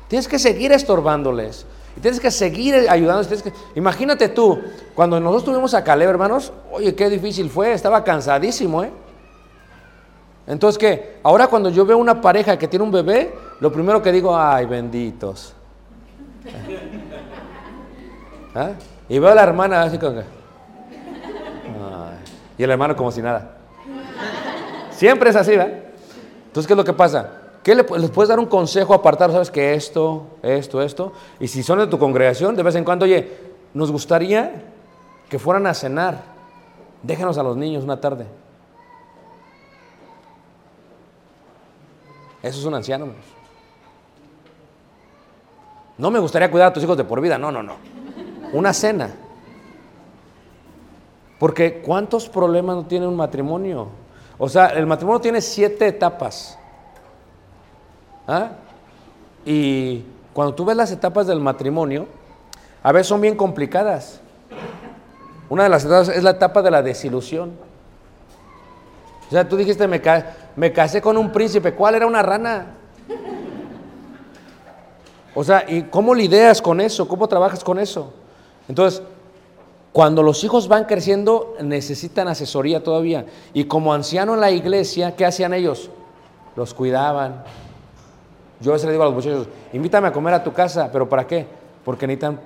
[0.08, 1.66] tienes que seguir estorbándoles.
[1.96, 2.74] Y tienes que seguir
[3.42, 4.60] que- Imagínate tú,
[4.94, 8.90] cuando nosotros tuvimos a Caleb, hermanos, oye, qué difícil fue, estaba cansadísimo, ¿eh?
[10.46, 11.16] Entonces, ¿qué?
[11.22, 14.66] Ahora cuando yo veo una pareja que tiene un bebé, lo primero que digo, ay,
[14.66, 15.54] benditos.
[18.54, 18.72] ¿Ah?
[19.08, 20.24] Y veo a la hermana así que, ay,
[22.58, 23.52] y el hermano como si nada.
[24.90, 25.78] Siempre es así, ¿verdad?
[26.46, 27.30] Entonces, ¿qué es lo que pasa?
[27.64, 29.32] ¿Qué le, les puedes dar un consejo apartado?
[29.32, 31.12] ¿Sabes que esto, esto, esto?
[31.40, 33.32] Y si son de tu congregación, de vez en cuando, oye,
[33.72, 34.62] nos gustaría
[35.30, 36.22] que fueran a cenar.
[37.02, 38.26] Déjenos a los niños una tarde.
[42.42, 43.06] Eso es un anciano.
[45.96, 47.76] No me gustaría cuidar a tus hijos de por vida, no, no, no.
[48.52, 49.10] Una cena.
[51.38, 53.88] Porque ¿cuántos problemas no tiene un matrimonio?
[54.36, 56.58] O sea, el matrimonio tiene siete etapas.
[58.26, 58.50] ¿Ah?
[59.44, 62.06] Y cuando tú ves las etapas del matrimonio,
[62.82, 64.20] a veces son bien complicadas.
[65.48, 67.52] Una de las etapas es la etapa de la desilusión.
[69.28, 70.00] O sea, tú dijiste, me,
[70.56, 71.74] me casé con un príncipe.
[71.74, 72.66] ¿Cuál era una rana?
[75.34, 77.08] O sea, ¿y cómo lidias con eso?
[77.08, 78.12] ¿Cómo trabajas con eso?
[78.68, 79.02] Entonces,
[79.92, 83.26] cuando los hijos van creciendo, necesitan asesoría todavía.
[83.52, 85.90] Y como anciano en la iglesia, ¿qué hacían ellos?
[86.56, 87.44] Los cuidaban.
[88.60, 91.08] Yo a veces le digo a los muchachos, invítame a comer a tu casa, ¿pero
[91.08, 91.46] para qué?
[91.84, 92.40] Porque necesitan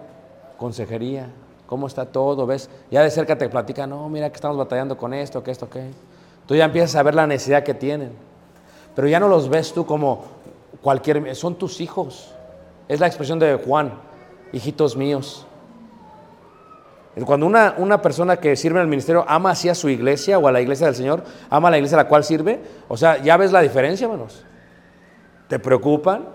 [0.57, 1.29] consejería.
[1.67, 2.47] ¿Cómo está todo?
[2.47, 2.71] ¿Ves?
[2.91, 5.91] Ya de cerca te platican, no, mira que estamos batallando con esto, que esto, que.
[6.47, 8.13] Tú ya empiezas a ver la necesidad que tienen.
[8.95, 10.25] Pero ya no los ves tú como
[10.81, 11.37] cualquier...
[11.37, 12.35] Son tus hijos.
[12.89, 13.93] Es la expresión de Juan,
[14.51, 15.47] hijitos míos.
[17.27, 20.49] Cuando una, una persona que sirve en el ministerio ama así a su iglesia o
[20.49, 23.21] a la iglesia del Señor, ama a la iglesia a la cual sirve, o sea,
[23.23, 24.45] ya ves la diferencia, hermanos.
[25.49, 26.27] ¿Te preocupan?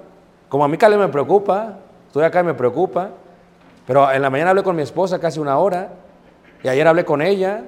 [0.49, 3.09] Como a mí Caleb me preocupa, estoy acá y me preocupa,
[3.85, 5.93] pero en la mañana hablé con mi esposa casi una hora,
[6.63, 7.63] y ayer hablé con ella,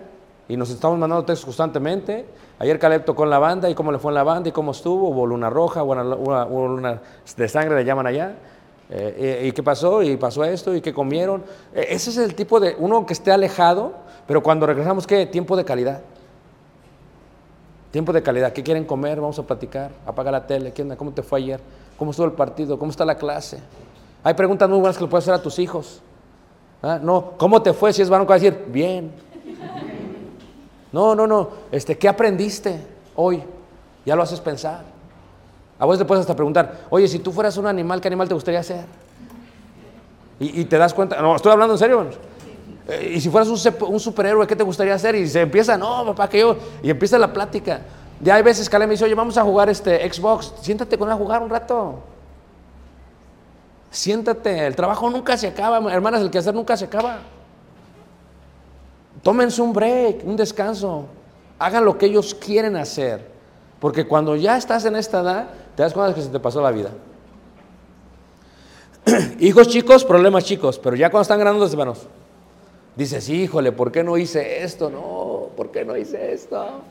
[0.48, 2.26] y nos estamos mandando textos constantemente.
[2.60, 4.72] Ayer Caleb tocó en la banda, y cómo le fue en la banda, y cómo
[4.72, 7.02] estuvo, hubo luna roja, hubo una,
[7.38, 8.36] de sangre, le llaman allá.
[8.90, 10.02] Eh, y, y qué pasó?
[10.02, 11.44] Y pasó esto, y qué comieron.
[11.74, 13.94] Eh, ese es el tipo de, uno que esté alejado,
[14.28, 15.26] pero cuando regresamos, ¿qué?
[15.26, 16.02] Tiempo de calidad.
[17.96, 18.52] Tiempo de calidad.
[18.52, 19.22] ¿Qué quieren comer?
[19.22, 19.90] Vamos a platicar.
[20.06, 20.74] Apaga la tele.
[20.74, 20.98] ¿Qué onda?
[20.98, 21.62] ¿Cómo te fue ayer?
[21.98, 22.78] ¿Cómo estuvo el partido?
[22.78, 23.58] ¿Cómo está la clase?
[24.22, 26.02] Hay preguntas muy buenas que le puedes hacer a tus hijos.
[26.84, 27.00] ¿Ah?
[27.02, 27.94] No, ¿cómo te fue?
[27.94, 29.14] Si es varón, que va a decir, bien.
[30.92, 31.48] No, no, no.
[31.72, 32.82] Este, ¿Qué aprendiste
[33.16, 33.42] hoy?
[34.06, 34.84] Ya lo haces pensar.
[35.80, 38.34] A vos te puedes hasta preguntar, oye, si tú fueras un animal, ¿qué animal te
[38.34, 38.84] gustaría ser?
[40.42, 42.06] Y, y te das cuenta, no, estoy hablando en serio.
[42.88, 45.16] Eh, y si fueras un, superhéroe, ¿qué te gustaría hacer?
[45.16, 46.56] Y se empieza, no, papá, que yo.
[46.84, 47.82] Y empieza la plática.
[48.22, 50.54] Ya hay veces que Ale me dice, oye, vamos a jugar este Xbox.
[50.62, 52.00] Siéntate con él a jugar un rato.
[53.92, 54.68] Siéntate.
[54.68, 57.20] El trabajo nunca se acaba, hermanas, el quehacer nunca se acaba.
[59.24, 61.06] Tómense un break, un descanso.
[61.58, 63.34] Hagan lo que ellos quieren hacer.
[63.80, 66.62] Porque cuando ya estás en esta edad, te das cuenta de que se te pasó
[66.62, 66.92] la vida.
[69.40, 70.80] Hijos chicos, problemas chicos.
[70.80, 72.08] Pero ya cuando están grandes, hermanos,
[72.96, 74.90] dices, híjole, ¿por qué no hice esto?
[74.90, 76.82] No, ¿por qué no hice esto?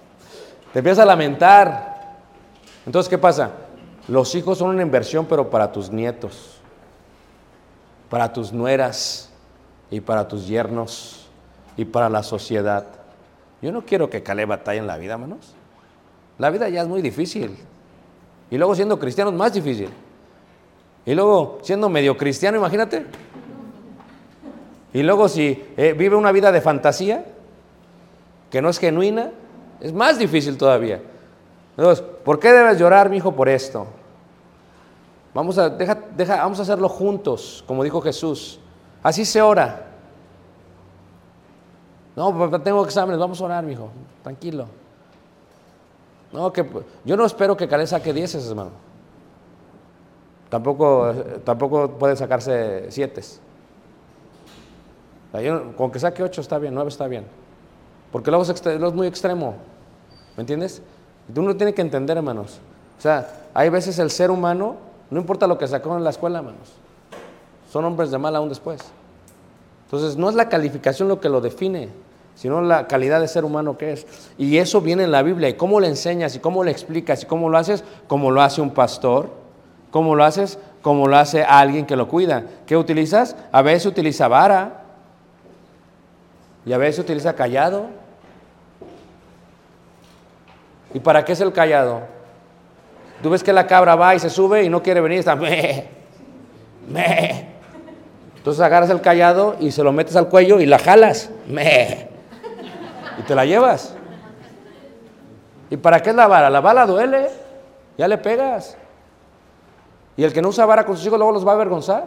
[0.73, 2.19] Te empiezas a lamentar.
[2.87, 3.53] Entonces, ¿qué pasa?
[4.09, 6.59] Los hijos son una inversión, pero para tus nietos,
[8.11, 9.31] para tus nueras
[9.90, 11.27] y para tus yernos
[11.77, 12.87] y para la sociedad.
[13.62, 15.55] Yo no quiero que Caleb batalle en la vida, hermanos.
[16.38, 17.57] La vida ya es muy difícil.
[18.51, 19.88] Y luego siendo cristiano es más difícil.
[21.07, 23.07] Y luego siendo medio cristiano, imagínate.
[24.94, 27.26] Y luego si eh, vive una vida de fantasía,
[28.50, 29.33] que no es genuina,
[29.80, 31.03] es más difícil todavía.
[31.76, 33.86] Entonces, ¿por qué debes llorar, mi hijo, por esto?
[35.34, 38.61] Vamos a, deja- deja- vamos a hacerlo juntos, como dijo Jesús.
[39.03, 39.84] Así se ora.
[42.14, 43.90] No, tengo exámenes, vamos a orar, mi hijo,
[44.22, 44.66] tranquilo.
[46.32, 46.64] No, que
[47.05, 48.70] yo no espero que Caleb saque 10, hermano.
[50.49, 53.20] Tampoco, eh, tampoco puede sacarse 7.
[55.76, 57.24] Con que saque 8 está bien, 9 está bien.
[58.12, 59.57] Porque luego es, es muy extremo.
[60.37, 60.80] ¿Me entiendes?
[61.35, 62.61] Uno tiene que entender, hermanos.
[62.97, 64.76] O sea, hay veces el ser humano,
[65.11, 66.72] no importa lo que sacó en la escuela, hermanos.
[67.72, 68.80] Son hombres de mal aún después.
[69.87, 71.89] Entonces, no es la calificación lo que lo define,
[72.37, 74.07] sino la calidad de ser humano que es.
[74.39, 75.49] Y eso viene en la Biblia.
[75.49, 76.37] ¿Y cómo le enseñas?
[76.37, 77.24] ¿Y cómo le explicas?
[77.24, 77.82] ¿Y cómo lo haces?
[78.07, 79.30] Como lo hace un pastor.
[79.91, 80.59] ¿Cómo lo haces?
[80.82, 82.45] Como lo hace alguien que lo cuida.
[82.66, 83.35] ¿Qué utilizas?
[83.51, 84.84] A veces utiliza vara.
[86.67, 87.87] Y a veces se utiliza callado.
[90.93, 92.03] ¿Y para qué es el callado?
[93.23, 95.89] Tú ves que la cabra va y se sube y no quiere venir, está me,
[96.89, 97.49] me.
[98.37, 102.09] Entonces agarras el callado y se lo metes al cuello y la jalas, me.
[103.19, 103.95] Y te la llevas.
[105.71, 106.51] ¿Y para qué es la vara?
[106.51, 107.29] La bala duele,
[107.97, 108.77] ya le pegas.
[110.17, 112.07] Y el que no usa vara con sus hijos luego los va a avergonzar.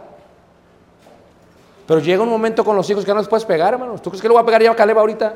[1.88, 4.02] Pero llega un momento con los hijos que no les puedes pegar, hermanos.
[4.02, 5.34] ¿Tú crees que le voy a pegar yo a Caleb ahorita?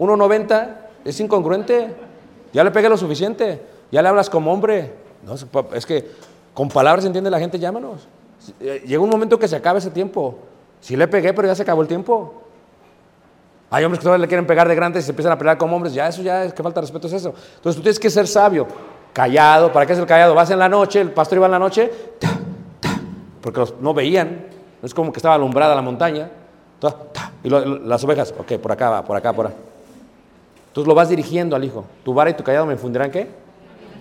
[0.00, 1.94] 1.90, es incongruente.
[2.52, 3.62] Ya le pegué lo suficiente.
[3.92, 4.92] Ya le hablas como hombre.
[5.24, 5.34] No,
[5.72, 6.10] es que
[6.52, 8.08] con palabras entiende la gente, llámanos.
[8.58, 10.40] Eh, llega un momento que se acaba ese tiempo.
[10.80, 12.34] Sí le pegué, pero ya se acabó el tiempo.
[13.70, 15.76] Hay hombres que todavía le quieren pegar de grandes y se empiezan a pelear como
[15.76, 15.94] hombres.
[15.94, 17.28] Ya eso ya es que falta de respeto es eso.
[17.28, 18.66] Entonces tú tienes que ser sabio,
[19.12, 19.70] callado.
[19.72, 20.34] ¿Para qué es el callado?
[20.34, 21.92] Vas en la noche, el pastor iba en la noche,
[23.40, 24.63] porque no veían.
[24.84, 26.28] No es como que estaba alumbrada la montaña.
[26.78, 29.54] Ta, ta, y las ovejas, ok, por acá va, por acá, por acá.
[30.66, 31.86] Entonces lo vas dirigiendo al hijo.
[32.04, 33.30] Tu vara y tu callado me infundirán qué?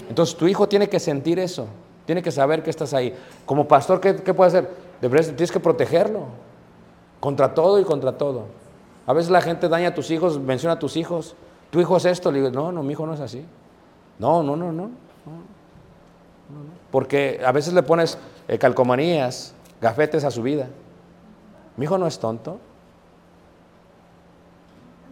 [0.10, 1.68] Entonces tu hijo tiene que sentir eso.
[2.06, 3.16] Tiene que saber que estás ahí.
[3.46, 4.70] Como pastor, ¿qué, qué puede hacer?
[5.00, 6.26] Deberías- tienes que protegerlo.
[7.22, 8.48] Contra todo y contra todo.
[9.08, 11.34] A veces la gente daña a tus hijos, menciona a tus hijos.
[11.72, 12.30] Tu hijo es esto.
[12.30, 13.46] Le digo, no, no, mi hijo no es así.
[14.20, 14.82] No, no, no, no.
[14.84, 16.74] no, no, no.
[16.92, 18.18] Porque a veces le pones
[18.50, 19.54] eh, calcomanías,
[19.84, 20.68] gafetes a su vida.
[21.78, 22.58] Mi hijo no es tonto.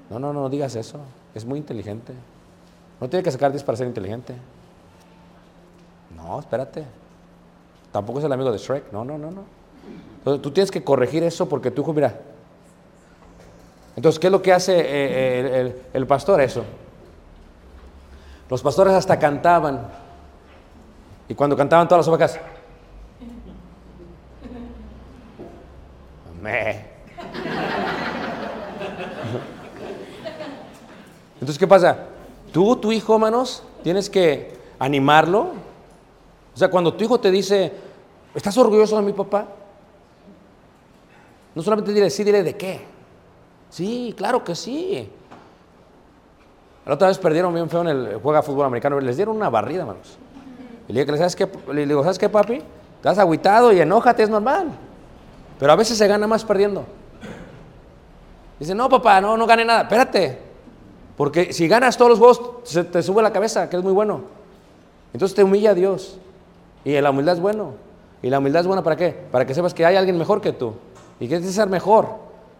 [0.09, 0.97] No, no, no digas eso.
[1.35, 2.13] Es muy inteligente.
[2.99, 4.33] No tiene que sacar 10 para ser inteligente.
[6.15, 6.85] No, espérate.
[7.91, 8.91] Tampoco es el amigo de Shrek.
[8.91, 9.43] No, no, no, no.
[10.19, 12.19] Entonces, tú tienes que corregir eso porque tu hijo, mira.
[13.95, 16.39] Entonces, ¿qué es lo que hace eh, eh, el, el- pastor?
[16.41, 16.63] Eso.
[18.49, 19.87] Los pastores hasta cantaban.
[21.27, 22.39] Y cuando cantaban todas las ovejas.
[31.35, 32.07] Entonces, ¿qué pasa?
[32.51, 35.51] Tú, tu hijo, manos, tienes que animarlo.
[36.53, 37.71] O sea, cuando tu hijo te dice,
[38.33, 39.45] ¿estás orgulloso de mi papá?
[41.53, 42.81] No solamente dile sí, dile de qué.
[43.69, 45.09] Sí, claro que sí.
[46.85, 49.85] La otra vez perdieron bien feo en el juega fútbol americano, les dieron una barrida,
[49.85, 50.17] manos.
[50.87, 51.47] Y le digo, ¿sabes qué?
[51.71, 52.61] Le digo, ¿sabes qué, papi?
[52.97, 54.71] Estás agüitado y enójate, es normal.
[55.61, 56.85] Pero a veces se gana más perdiendo.
[58.59, 59.83] Dice, no, papá, no, no gané nada.
[59.83, 60.39] Espérate.
[61.15, 64.21] Porque si ganas todos los juegos, te sube la cabeza, que es muy bueno.
[65.13, 66.17] Entonces te humilla Dios.
[66.83, 67.75] Y la humildad es bueno.
[68.23, 69.15] ¿Y la humildad es buena para qué?
[69.31, 70.73] Para que sepas que hay alguien mejor que tú.
[71.19, 72.07] Y que tienes que ser mejor.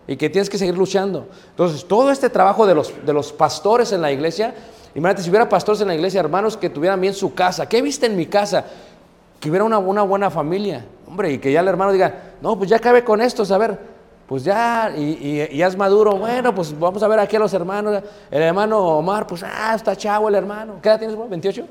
[0.05, 1.27] Y que tienes que seguir luchando.
[1.49, 4.53] Entonces, todo este trabajo de los, de los pastores en la iglesia,
[4.93, 7.67] imagínate si hubiera pastores en la iglesia, hermanos, que tuvieran bien su casa.
[7.67, 8.63] ¿Qué viste en mi casa?
[9.39, 10.85] Que hubiera una, una buena familia.
[11.11, 13.77] Hombre, y que ya el hermano diga, no, pues ya cabe con esto, a ver,
[14.27, 16.15] pues ya, y, y- ya es maduro.
[16.15, 18.01] Bueno, pues vamos a ver aquí a los hermanos.
[18.31, 20.75] El hermano Omar, pues, ah, está chavo el hermano.
[20.81, 21.27] ¿Qué edad tienes, bro?
[21.27, 21.65] ¿28?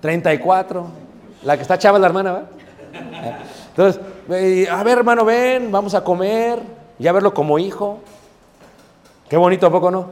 [0.00, 0.86] 34.
[1.44, 2.42] La que está chava es la hermana, ¿va?
[3.76, 4.00] Entonces,
[4.72, 6.58] a ver, hermano, ven, vamos a comer,
[6.98, 7.98] ya verlo como hijo.
[9.28, 10.08] Qué bonito, ¿a poco no?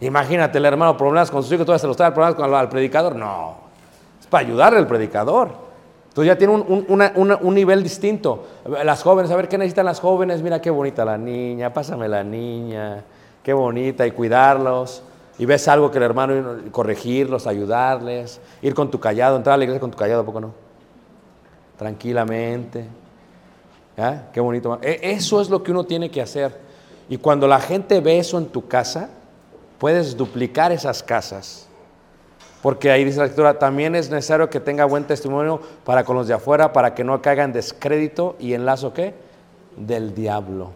[0.00, 3.16] Imagínate el hermano problemas con sus hijos, todavía se los trae problemas con, al predicador.
[3.16, 3.54] No,
[4.20, 5.64] es para ayudarle al predicador.
[6.14, 8.46] Entonces ya tiene un, un- un nivel distinto.
[8.84, 10.42] Las jóvenes, a ver qué necesitan las jóvenes.
[10.42, 13.02] Mira qué bonita la niña, pásame la niña,
[13.42, 15.02] qué bonita, y cuidarlos.
[15.40, 19.64] Y ves algo que el hermano, corregirlos, ayudarles, ir con tu callado, entrar a la
[19.64, 20.52] iglesia con tu callado, ¿a poco no?
[21.76, 22.86] Tranquilamente.
[23.96, 24.28] ¿Ya?
[24.32, 24.78] Qué bonito.
[24.82, 26.56] E- Eso es lo que uno tiene que hacer.
[27.08, 29.08] Y cuando la gente ve eso en tu casa,
[29.78, 31.63] puedes duplicar esas casas.
[32.64, 36.26] Porque ahí dice la escritura, también es necesario que tenga buen testimonio para con los
[36.26, 39.12] de afuera, para que no caigan descrédito y en lazo qué?
[39.76, 40.70] Del diablo.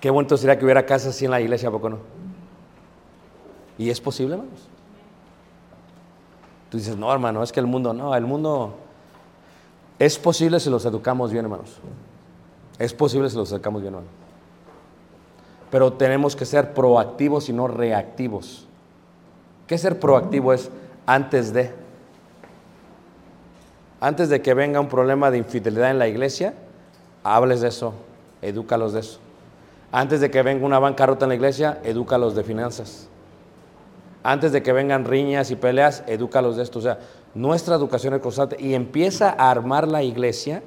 [0.00, 1.98] Qué bonito sería que hubiera casas así en la iglesia, ¿a poco no?
[3.76, 4.66] ¿Y es posible, hermanos?
[6.70, 8.74] Tú dices, no, hermano, es que el mundo, no, el mundo
[9.98, 11.80] es posible si los educamos bien, hermanos.
[12.78, 14.10] Es posible si los educamos bien, hermano.
[15.70, 18.68] Pero tenemos que ser proactivos y no reactivos.
[19.74, 20.70] ¿Qué ser proactivo es?
[21.04, 21.72] Antes de.
[23.98, 26.54] Antes de que venga un problema de infidelidad en la iglesia,
[27.24, 27.92] hables de eso,
[28.40, 29.18] edúcalos de eso.
[29.90, 33.08] Antes de que venga una bancarrota en la iglesia, edúcalos de finanzas.
[34.22, 36.78] Antes de que vengan riñas y peleas, edúcalos de esto.
[36.78, 37.00] O sea,
[37.34, 40.62] nuestra educación es constante y empieza a armar la iglesia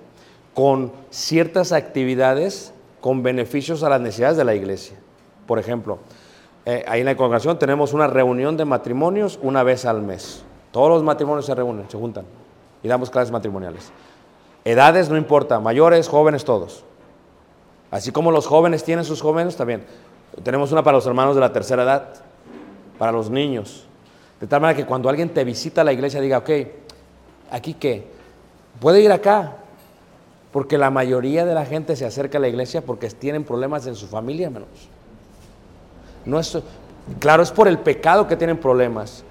[0.53, 4.97] con ciertas actividades con beneficios a las necesidades de la iglesia.
[5.45, 5.99] Por ejemplo,
[6.69, 10.43] eh, ahí en la congregación tenemos una reunión de matrimonios una vez al mes.
[10.71, 12.25] Todos los matrimonios se reúnen, se juntan
[12.83, 13.89] y damos clases matrimoniales.
[14.65, 16.83] Edades no importa, mayores, jóvenes, todos.
[17.89, 19.85] Así como los jóvenes tienen sus jóvenes, también.
[20.43, 22.15] Tenemos una para los hermanos de la tercera edad.
[22.97, 23.85] para los niños.
[24.41, 26.49] De tal manera que cuando alguien te visita a la iglesia diga, ok,
[27.49, 28.07] ¿aquí qué?
[28.81, 29.55] Puede ir acá.
[30.51, 33.95] Porque la mayoría de la gente se acerca a la iglesia porque tienen problemas en
[33.95, 34.89] su familia, hermanos.
[36.27, 36.57] No es,
[37.19, 39.23] claro, es por el pecado que tienen problemas.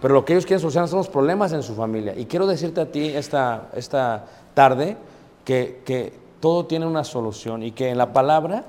[0.00, 2.14] Pero lo que ellos quieren solucionar son los problemas en su familia.
[2.16, 4.24] Y quiero decirte a ti esta, esta
[4.54, 4.96] tarde
[5.44, 8.64] que, que todo tiene una solución y que en la palabra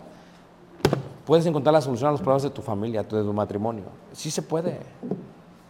[1.26, 3.86] puedes encontrar la solución a los problemas de tu familia, de tu matrimonio.
[4.12, 4.80] Sí se puede.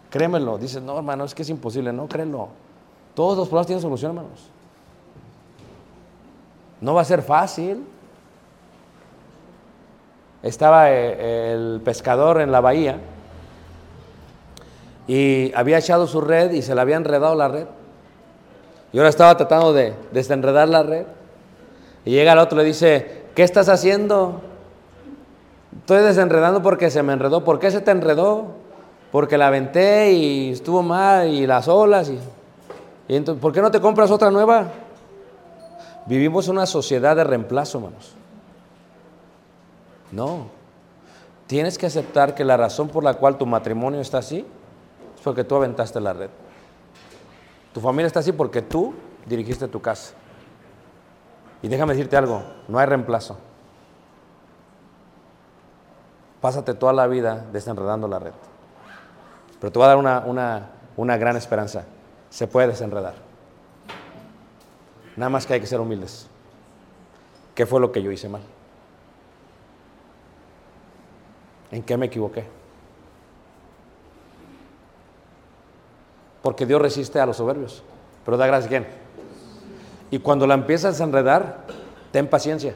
[0.09, 0.57] Créemelo.
[0.57, 1.93] Dices, no, hermano, es que es imposible.
[1.93, 2.49] No, créelo.
[3.13, 4.49] Todos los problemas tienen solución, hermanos.
[6.81, 7.85] No va a ser fácil.
[10.43, 12.99] Estaba eh, el pescador en la bahía
[15.07, 17.65] y había echado su red y se le había enredado la red.
[18.93, 21.05] Y ahora estaba tratando de desenredar la red.
[22.05, 24.41] Y llega el otro y le dice, ¿qué estás haciendo?
[25.79, 27.43] Estoy desenredando porque se me enredó.
[27.43, 28.47] ¿Por qué se te enredó?
[29.11, 32.09] Porque la aventé y estuvo mal y las olas.
[32.09, 32.19] Y,
[33.09, 34.67] entonces, ¿por qué no te compras otra nueva?
[36.05, 38.15] Vivimos una sociedad de reemplazo, hermanos.
[40.11, 40.47] No.
[41.47, 44.45] Tienes que aceptar que la razón por la cual tu matrimonio está así
[45.15, 46.29] es porque tú aventaste la red.
[47.73, 48.93] Tu familia está así porque tú
[49.25, 50.13] dirigiste tu casa.
[51.61, 53.37] Y déjame decirte algo, no hay reemplazo.
[56.41, 58.33] Pásate toda la vida desenredando la red.
[59.59, 61.85] Pero te voy a dar una, una, una gran esperanza.
[62.29, 63.13] Se puede desenredar.
[65.15, 66.27] Nada más que hay que ser humildes.
[67.53, 68.41] ¿Qué fue lo que yo hice mal?
[71.71, 72.45] ¿En qué me equivoqué?
[76.41, 77.83] Porque Dios resiste a los soberbios,
[78.25, 78.87] pero da gracias a quién.
[80.09, 81.65] Y cuando la empiezas a enredar,
[82.11, 82.75] ten paciencia.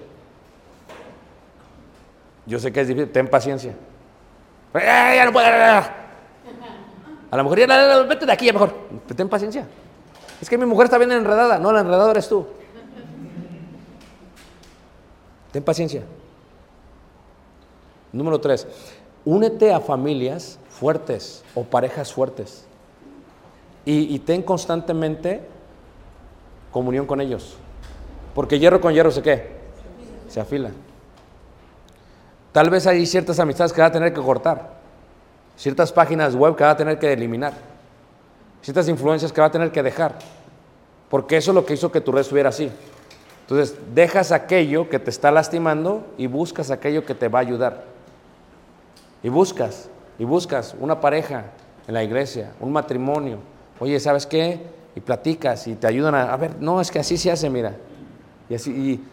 [2.46, 3.76] Yo sé que es difícil, ten paciencia.
[4.74, 5.48] ¡Eh, ya no puedo!
[7.32, 8.74] A la mujer, ya, vete de aquí, ya mejor.
[9.16, 9.68] Ten paciencia.
[10.40, 11.58] Es que mi mujer está bien enredada.
[11.58, 12.46] No, la enredada eres tú.
[15.52, 16.04] Ten paciencia.
[18.16, 18.66] Número tres,
[19.26, 22.66] únete a familias fuertes o parejas fuertes.
[23.84, 25.42] Y, ten constantemente
[26.72, 27.58] comunión con ellos.
[28.34, 29.50] Porque hierro con hierro se qué?
[30.30, 30.72] Se afila.
[32.52, 34.76] Tal vez hay ciertas amistades que va a tener que cortar.
[35.58, 37.54] Ciertas páginas web que va a tener que eliminar.
[38.62, 40.18] Ciertas influencias que va a tener que dejar.
[41.10, 42.72] Porque eso es lo que hizo que tu red estuviera así.
[43.42, 47.95] Entonces, dejas aquello que te está lastimando y buscas aquello que te va a ayudar.
[49.26, 51.46] Y buscas, y buscas una pareja
[51.88, 53.40] en la iglesia, un matrimonio.
[53.80, 54.62] Oye, ¿sabes qué?
[54.96, 57.76] Y platicas y te ayudan a, a ver, no, es que así se hace, mira.
[58.48, 59.04] Y así, y,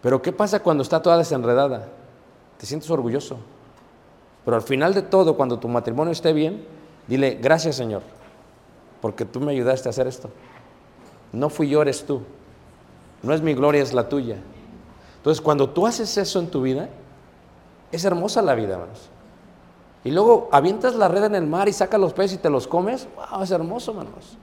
[0.00, 1.86] pero ¿qué pasa cuando está toda desenredada?
[2.56, 3.36] Te sientes orgulloso.
[4.42, 6.64] Pero al final de todo, cuando tu matrimonio esté bien,
[7.06, 8.00] dile, gracias Señor,
[9.02, 10.30] porque tú me ayudaste a hacer esto.
[11.34, 12.22] No fui yo, eres tú.
[13.22, 14.38] No es mi gloria, es la tuya.
[15.18, 16.88] Entonces, cuando tú haces eso en tu vida,
[17.92, 19.10] es hermosa la vida, hermanos.
[20.06, 22.68] Y luego avientas la red en el mar y sacas los peces y te los
[22.68, 23.08] comes.
[23.16, 23.42] ¡Wow!
[23.42, 24.38] Es hermoso, hermanos.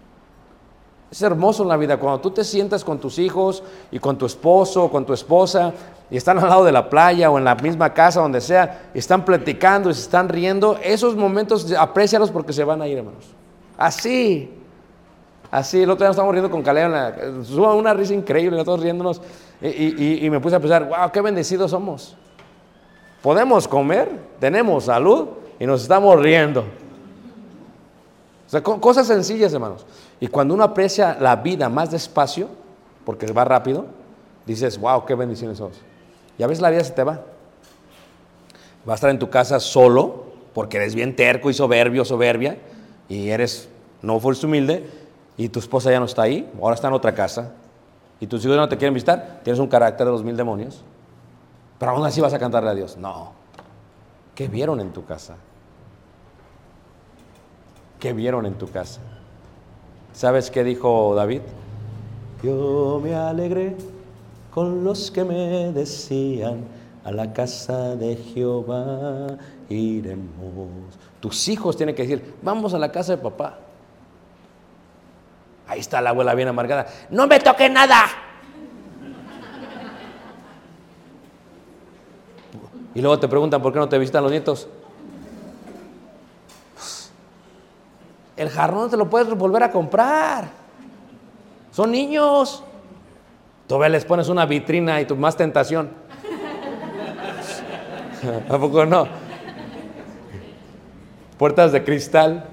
[1.09, 1.95] Es hermoso en la vida.
[1.95, 5.71] Cuando tú te sientas con tus hijos y con tu esposo o con tu esposa
[6.11, 8.99] y están al lado de la playa o en la misma casa, donde sea, y
[8.99, 13.23] están platicando y se están riendo, esos momentos aprecialos porque se van a ir, hermanos.
[13.77, 14.51] Así.
[15.49, 19.21] Así, el otro día nos estábamos riendo con Caleb, suba una risa increíble, nosotros riéndonos,
[19.61, 22.17] y, y, y me puse a pensar, wow, qué bendecidos somos.
[23.21, 24.09] Podemos comer,
[24.41, 26.61] tenemos salud y nos estamos riendo.
[28.45, 29.85] O sea, cosas sencillas, hermanos.
[30.19, 32.49] Y cuando uno aprecia la vida más despacio,
[33.05, 33.85] porque va rápido,
[34.45, 35.79] dices, wow, qué bendiciones somos.
[36.37, 37.21] Y a veces la vida se te va.
[38.87, 42.57] Va a estar en tu casa solo, porque eres bien terco y soberbio, soberbia,
[43.09, 43.69] y eres,
[44.01, 44.89] no fuiste humilde,
[45.37, 47.53] y tu esposa ya no está ahí, ahora está en otra casa,
[48.19, 50.83] y tus hijos no te quieren visitar, tienes un carácter de los mil demonios,
[51.79, 52.97] pero aún así vas a cantarle a Dios.
[52.97, 53.42] No.
[54.35, 55.35] ¿Qué vieron en tu casa?
[57.99, 58.99] ¿Qué vieron en tu casa?
[60.13, 61.41] ¿Sabes qué dijo David?
[62.43, 63.75] Yo me alegré
[64.51, 66.65] con los que me decían,
[67.03, 69.37] a la casa de Jehová
[69.69, 70.69] iremos.
[71.19, 73.57] Tus hijos tienen que decir, vamos a la casa de papá.
[75.67, 76.87] Ahí está la abuela bien amargada.
[77.09, 78.05] No me toque nada.
[82.95, 84.67] Y luego te preguntan por qué no te visitan los nietos.
[88.35, 90.49] El jarrón te lo puedes volver a comprar.
[91.71, 92.63] Son niños.
[93.67, 95.89] Todavía les pones una vitrina y tu más tentación.
[98.49, 99.23] ¿A poco no?
[101.43, 102.45] puertas de cristal.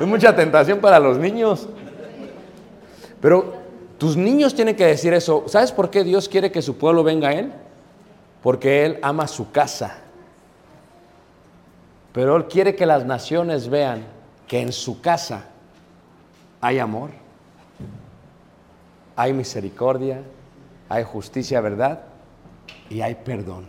[0.00, 1.68] Es mucha tentación para los niños.
[3.20, 3.54] Pero
[3.98, 5.44] tus niños tienen que decir eso.
[5.46, 7.52] ¿Sabes por qué Dios quiere que su pueblo venga a Él?
[8.42, 9.98] Porque Él ama su casa.
[12.12, 14.04] Pero Él quiere que las naciones vean
[14.48, 15.46] que en su casa
[16.60, 17.10] hay amor,
[19.16, 20.22] hay misericordia,
[20.88, 22.02] hay justicia, verdad
[22.90, 23.66] y hay perdón.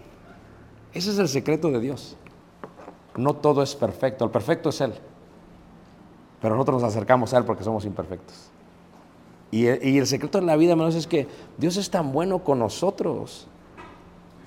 [0.94, 2.18] Ese es el secreto de Dios.
[3.16, 4.94] No todo es perfecto, el perfecto es Él.
[6.42, 8.50] Pero nosotros nos acercamos a Él porque somos imperfectos.
[9.50, 11.28] Y, el secreto de la vida, hermanos, es que
[11.60, 13.48] Dios es tan bueno con nosotros.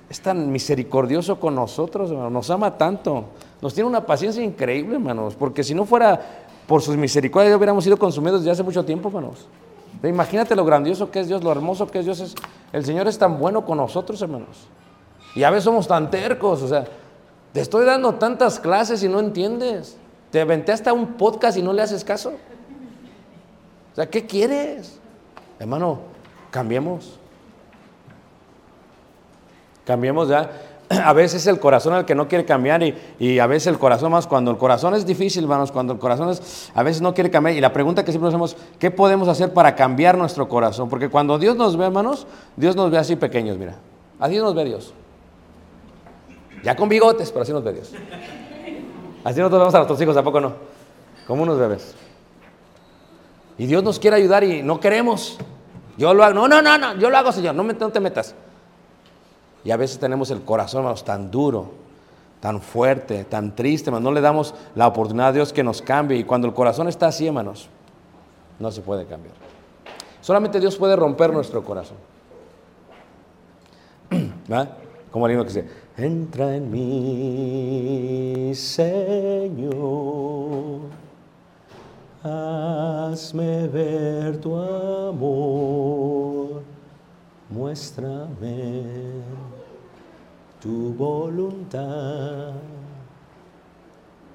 [0.09, 2.31] Es tan misericordioso con nosotros, hermanos.
[2.31, 3.25] Nos ama tanto.
[3.61, 5.35] Nos tiene una paciencia increíble, hermanos.
[5.35, 6.19] Porque si no fuera
[6.65, 9.47] por sus misericordias, hubiéramos sido consumidos desde hace mucho tiempo, hermanos.
[10.03, 12.35] Imagínate lo grandioso que es Dios, lo hermoso que es Dios.
[12.71, 14.67] El Señor es tan bueno con nosotros, hermanos.
[15.35, 16.61] Y a veces somos tan tercos.
[16.61, 16.85] O sea,
[17.51, 19.97] te estoy dando tantas clases y no entiendes.
[20.31, 22.33] Te aventé hasta un podcast y no le haces caso.
[23.91, 24.99] O sea, ¿qué quieres?
[25.59, 25.99] Hermano,
[26.51, 27.19] cambiemos.
[29.87, 30.51] Cambiemos ya.
[30.89, 33.79] A veces es el corazón el que no quiere cambiar y, y, a veces el
[33.79, 37.13] corazón más cuando el corazón es difícil, hermanos, cuando el corazón es, a veces no
[37.13, 37.55] quiere cambiar.
[37.55, 40.89] Y la pregunta que siempre hacemos, ¿qué podemos hacer para cambiar nuestro corazón?
[40.89, 43.75] Porque cuando Dios nos ve, hermanos, Dios nos ve así pequeños, mira.
[44.19, 44.93] Así nos ve Dios.
[46.63, 47.93] Ya con bigotes, pero así nos ve Dios.
[49.23, 50.53] Así nosotros vemos a nuestros hijos, ¿a poco no?
[51.25, 51.95] Como unos bebés.
[53.57, 55.37] Y Dios nos quiere ayudar y no queremos.
[55.97, 56.33] Yo lo hago.
[56.33, 56.95] No, no, no, no.
[56.95, 57.55] Yo lo hago, Señor.
[57.55, 58.35] No, me, no te metas.
[59.67, 61.71] Y a veces tenemos el corazón, hermanos, tan duro,
[62.39, 64.05] tan fuerte, tan triste, hermanos.
[64.05, 66.17] No le damos la oportunidad a Dios que nos cambie.
[66.17, 67.67] Y cuando el corazón está así, hermanos,
[68.59, 69.35] no se puede cambiar.
[70.21, 71.97] Solamente Dios puede romper nuestro corazón.
[74.49, 74.69] ¿Va?
[75.11, 79.75] Como el himno que dice, entra en mí, Señor,
[82.23, 86.61] hazme ver tu amor,
[87.49, 89.17] muéstrame
[90.61, 92.53] tu voluntad,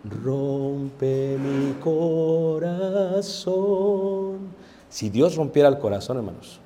[0.05, 3.33] rompe mi corazón.
[4.89, 6.61] Si Dios rompiera el corazón, hermanos,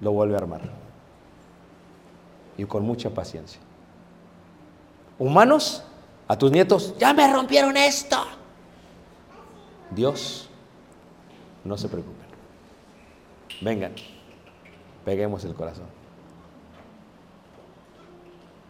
[0.00, 0.62] lo vuelve a armar
[2.56, 3.60] y con mucha paciencia.
[5.18, 5.84] Humanos,
[6.26, 8.16] a tus nietos, ya me rompieron esto.
[9.90, 10.48] Dios,
[11.64, 12.26] no se preocupen.
[13.60, 13.92] Vengan,
[15.04, 16.01] peguemos el corazón.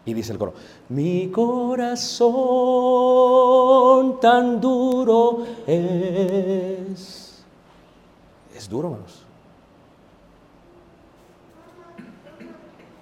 [0.04, 0.54] Y dice el coro,
[0.88, 2.20] mi corazón
[4.20, 7.44] tan duro es.
[8.54, 9.22] Es duro, hermanos.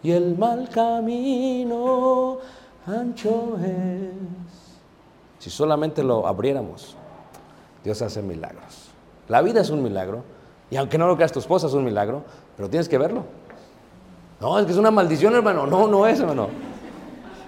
[0.03, 2.39] y el mal camino
[2.87, 4.13] ancho es.
[5.39, 6.97] Si solamente lo abriéramos,
[7.85, 8.91] Dios hace milagros.
[9.29, 10.23] La vida es un milagro,
[10.71, 12.23] y aunque no lo creas tu esposa es un milagro,
[12.57, 13.25] pero tienes que verlo.
[14.41, 15.67] No, es que es una maldición, hermano.
[15.67, 16.49] No, no es, hermano.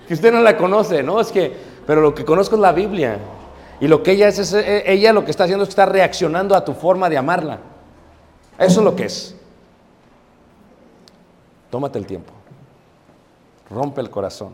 [0.07, 1.53] Que usted no la conoce, no, es que,
[1.87, 3.19] pero lo que conozco es la Biblia.
[3.81, 6.65] Y lo que ella es, ella lo que está haciendo es que está reaccionando a
[6.65, 7.59] tu forma de amarla.
[8.59, 9.35] Eso es lo que es.
[11.71, 12.33] Tómate el tiempo
[13.73, 14.51] rompe el corazón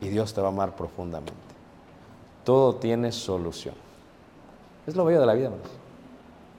[0.00, 1.32] y Dios te va a amar profundamente.
[2.44, 3.74] Todo tiene solución.
[4.86, 5.68] Es lo bello de la vida, hermanos.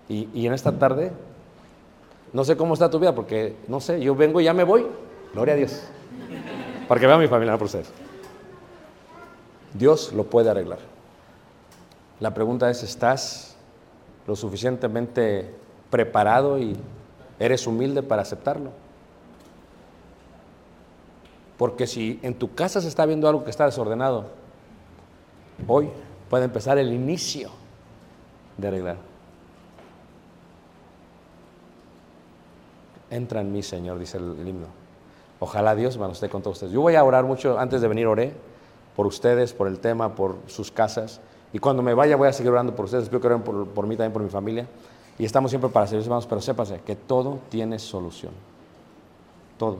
[0.07, 1.11] Y, y, en esta tarde,
[2.31, 4.85] no sé cómo está tu vida, porque no sé, yo vengo y ya me voy.
[5.33, 5.83] Gloria a Dios.
[6.87, 7.91] Para que vea mi familia, no por ustedes.
[9.73, 10.79] Dios lo puede arreglar.
[12.19, 13.55] La pregunta es, ¿estás
[14.27, 15.53] lo suficientemente
[15.89, 16.77] preparado y
[17.39, 18.71] eres humilde para aceptarlo?
[21.57, 24.25] Porque si en tu casa se está viendo algo que está desordenado,
[25.67, 25.89] hoy
[26.29, 27.49] puede empezar el inicio
[28.57, 28.97] de arreglar.
[33.09, 34.82] Entra en mí, Señor, dice el, himno.
[35.43, 36.71] Ojalá Dios me esté con todos ustedes.
[36.71, 38.31] Yo voy a orar mucho, antes de venir oré
[38.95, 41.19] por ustedes, por el tema, por sus casas.
[41.51, 43.03] Y cuando me vaya voy a seguir orando por ustedes.
[43.03, 44.67] Espero que oren por, por mí también, por mi familia.
[45.19, 48.31] Y estamos siempre para servir, hermanos, pero sépase que todo tiene solución.
[49.57, 49.79] Todo.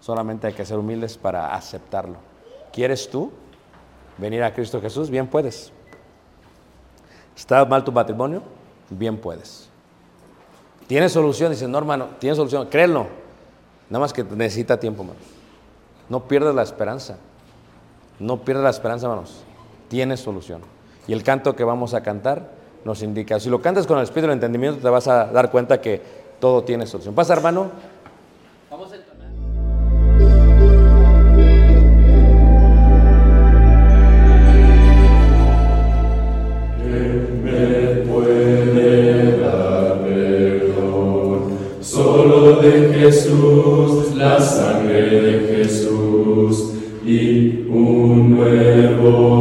[0.00, 2.16] Solamente hay que ser humildes para aceptarlo.
[2.70, 3.30] ¿Quieres tú
[4.18, 5.08] venir a Cristo Jesús?
[5.08, 5.72] Bien puedes.
[7.34, 8.42] ¿Está mal tu matrimonio?
[8.90, 9.70] Bien puedes.
[10.86, 11.52] ¿Tienes solución?
[11.52, 12.66] Dice, no, hermano, tiene solución.
[12.66, 13.27] Créelo.
[13.90, 15.22] Nada más que necesita tiempo, hermanos.
[16.08, 17.16] No pierdas la esperanza.
[18.18, 19.44] No pierdas la esperanza, hermanos.
[19.88, 20.60] Tienes solución.
[21.06, 22.50] Y el canto que vamos a cantar
[22.84, 23.40] nos indica.
[23.40, 26.02] Si lo cantas con el espíritu del entendimiento, te vas a dar cuenta que
[26.40, 27.14] todo tiene solución.
[27.14, 27.70] Pasa, hermano.
[28.70, 29.28] Vamos a entonar.
[37.42, 41.58] Me puede dar perdón?
[41.80, 43.47] Solo de Jesús.
[49.00, 49.37] Lord.